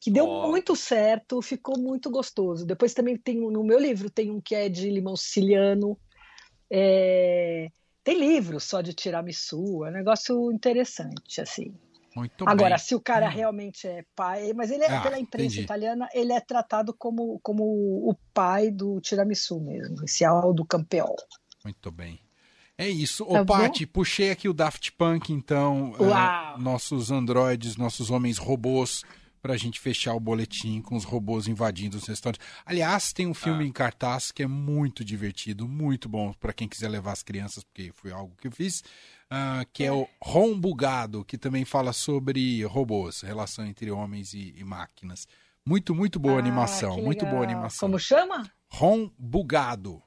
que 0.00 0.10
deu 0.10 0.26
Ó. 0.26 0.48
muito 0.48 0.74
certo, 0.74 1.40
ficou 1.40 1.78
muito 1.78 2.10
gostoso. 2.10 2.66
Depois 2.66 2.92
também 2.92 3.16
tem 3.16 3.36
no 3.36 3.62
meu 3.62 3.78
livro 3.78 4.10
tem 4.10 4.28
um 4.30 4.40
que 4.40 4.56
é 4.56 4.68
de 4.68 4.90
limão 4.90 5.16
siciliano. 5.16 5.96
É, 6.68 7.68
Tem 8.02 8.18
livros 8.18 8.64
só 8.64 8.80
de 8.80 8.92
tiramisu, 8.92 9.84
é 9.84 9.90
um 9.90 9.92
negócio 9.92 10.50
interessante, 10.50 11.40
assim. 11.40 11.74
Muito 12.14 12.44
Agora, 12.48 12.70
bem. 12.76 12.78
se 12.78 12.94
o 12.94 13.00
cara 13.00 13.26
Hum. 13.28 13.32
realmente 13.32 13.86
é 13.86 14.04
pai, 14.16 14.52
mas 14.52 14.70
ele 14.70 14.82
é, 14.84 14.96
Ah, 14.96 15.00
pela 15.00 15.18
imprensa 15.18 15.46
entendi. 15.48 15.60
italiana, 15.62 16.08
ele 16.12 16.32
é 16.32 16.40
tratado 16.40 16.92
como, 16.92 17.38
como 17.42 17.62
o 17.64 18.14
pai 18.34 18.70
do 18.70 19.00
tiramisu 19.00 19.60
mesmo, 19.60 20.04
esse 20.04 20.24
Aldo 20.24 20.64
Campeol. 20.64 21.14
Muito 21.64 21.90
bem. 21.90 22.20
É 22.76 22.88
isso. 22.88 23.24
Ô, 23.24 23.34
Tá 23.34 23.44
bom? 23.44 23.54
Paty, 23.54 23.86
puxei 23.86 24.30
aqui 24.30 24.48
o 24.48 24.54
Daft 24.54 24.90
Punk, 24.92 25.32
então. 25.32 25.92
Uau! 26.00 26.58
nossos 26.58 27.10
androides, 27.10 27.76
nossos 27.76 28.10
homens 28.10 28.38
robôs, 28.38 29.02
pra 29.42 29.56
gente 29.56 29.78
fechar 29.78 30.14
o 30.14 30.20
boletim 30.20 30.82
com 30.82 30.96
os 30.96 31.04
robôs 31.04 31.46
invadindo 31.46 31.96
os 31.96 32.06
restaurantes. 32.06 32.44
Aliás, 32.66 33.12
tem 33.12 33.26
um 33.26 33.32
filme 33.34 33.64
Ah. 33.64 33.66
em 33.68 33.72
cartaz 33.72 34.32
que 34.32 34.42
é 34.42 34.46
muito 34.46 35.04
divertido, 35.04 35.68
muito 35.68 36.08
bom 36.08 36.32
pra 36.40 36.52
quem 36.52 36.68
quiser 36.68 36.88
levar 36.88 37.12
as 37.12 37.22
crianças, 37.22 37.62
porque 37.64 37.92
foi 37.94 38.10
algo 38.12 38.34
que 38.36 38.48
eu 38.48 38.52
fiz, 38.52 38.82
ah, 39.30 39.64
que 39.72 39.84
é 39.84 39.92
o 39.92 40.08
Rom 40.20 40.58
Bugado, 40.58 41.24
que 41.24 41.38
também 41.38 41.64
fala 41.64 41.92
sobre 41.92 42.64
robôs, 42.64 43.20
relação 43.20 43.64
entre 43.64 43.90
homens 43.90 44.34
e, 44.34 44.54
e 44.56 44.64
máquinas. 44.64 45.28
Muito, 45.64 45.94
muito 45.94 46.18
boa 46.18 46.36
Ah, 46.36 46.40
animação, 46.40 47.00
muito 47.00 47.24
boa 47.26 47.44
animação. 47.44 47.88
Como 47.88 47.98
chama? 47.98 48.50
Rom 48.68 49.10
Bugado. 49.16 50.02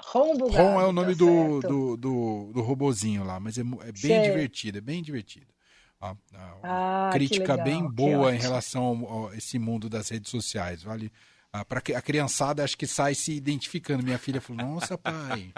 Ron 0.00 0.80
é 0.80 0.86
o 0.86 0.92
nome 0.92 1.12
tá 1.12 1.18
do, 1.18 1.60
do, 1.62 1.96
do, 1.96 2.52
do 2.52 2.60
robozinho 2.62 3.24
lá, 3.24 3.40
mas 3.40 3.58
é, 3.58 3.62
é 3.62 3.64
bem 3.64 3.94
Certo. 3.94 4.24
divertido, 4.24 4.78
é 4.78 4.80
bem 4.80 5.02
divertido. 5.02 5.52
Ah, 6.00 7.10
crítica 7.12 7.56
bem 7.56 7.86
boa 7.88 8.34
em 8.34 8.38
relação 8.38 9.28
a 9.30 9.36
esse 9.36 9.58
mundo 9.58 9.88
das 9.88 10.10
redes 10.10 10.30
sociais, 10.30 10.82
vale? 10.82 11.10
Ah, 11.52 11.64
para 11.64 11.78
a 11.78 12.02
criançada 12.02 12.62
acho 12.62 12.76
que 12.76 12.86
sai 12.86 13.14
se 13.14 13.32
identificando. 13.32 14.02
Minha 14.02 14.18
filha 14.18 14.40
falou: 14.40 14.62
"Nossa, 14.74 14.98
pai, 14.98 15.54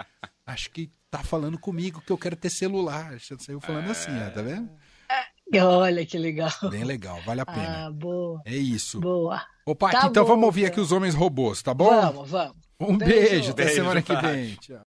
acho 0.47 0.71
que 0.71 0.89
tá 1.11 1.19
falando 1.19 1.59
comigo 1.59 2.01
que 2.01 2.11
eu 2.11 2.17
quero 2.17 2.35
ter 2.35 2.49
celular". 2.49 3.15
Saiu 3.39 3.61
falando 3.61 3.91
assim, 3.91 4.09
ó, 4.25 4.31
tá 4.31 4.41
vendo? 4.41 4.67
Olha 5.63 6.05
que 6.05 6.17
legal. 6.17 6.51
Bem 6.69 6.83
legal, 6.83 7.21
vale 7.25 7.41
a 7.41 7.45
pena. 7.45 7.85
Ah, 7.85 7.91
boa, 7.91 8.41
É 8.45 8.55
isso. 8.55 8.99
boa. 8.99 9.41
Ô, 9.65 9.73
Paty, 9.75 9.93
Tá 10.01 10.07
então 10.07 10.23
bom, 10.23 10.29
vamos 10.31 10.45
ouvir 10.45 10.61
então. 10.61 10.71
aqui 10.73 10.79
os 10.81 10.91
homens 10.91 11.13
robôs, 11.15 11.61
tá 11.61 11.73
bom? 11.73 11.89
Vamos, 11.89 12.29
vamos. 12.31 12.55
Um 12.79 12.97
Beijo. 12.97 13.29
beijo, 13.29 13.51
até 13.51 13.63
Beijo, 13.63 13.75
semana 13.75 14.01
que 14.01 14.15
vem. 14.15 14.55
Tchau. 14.55 14.81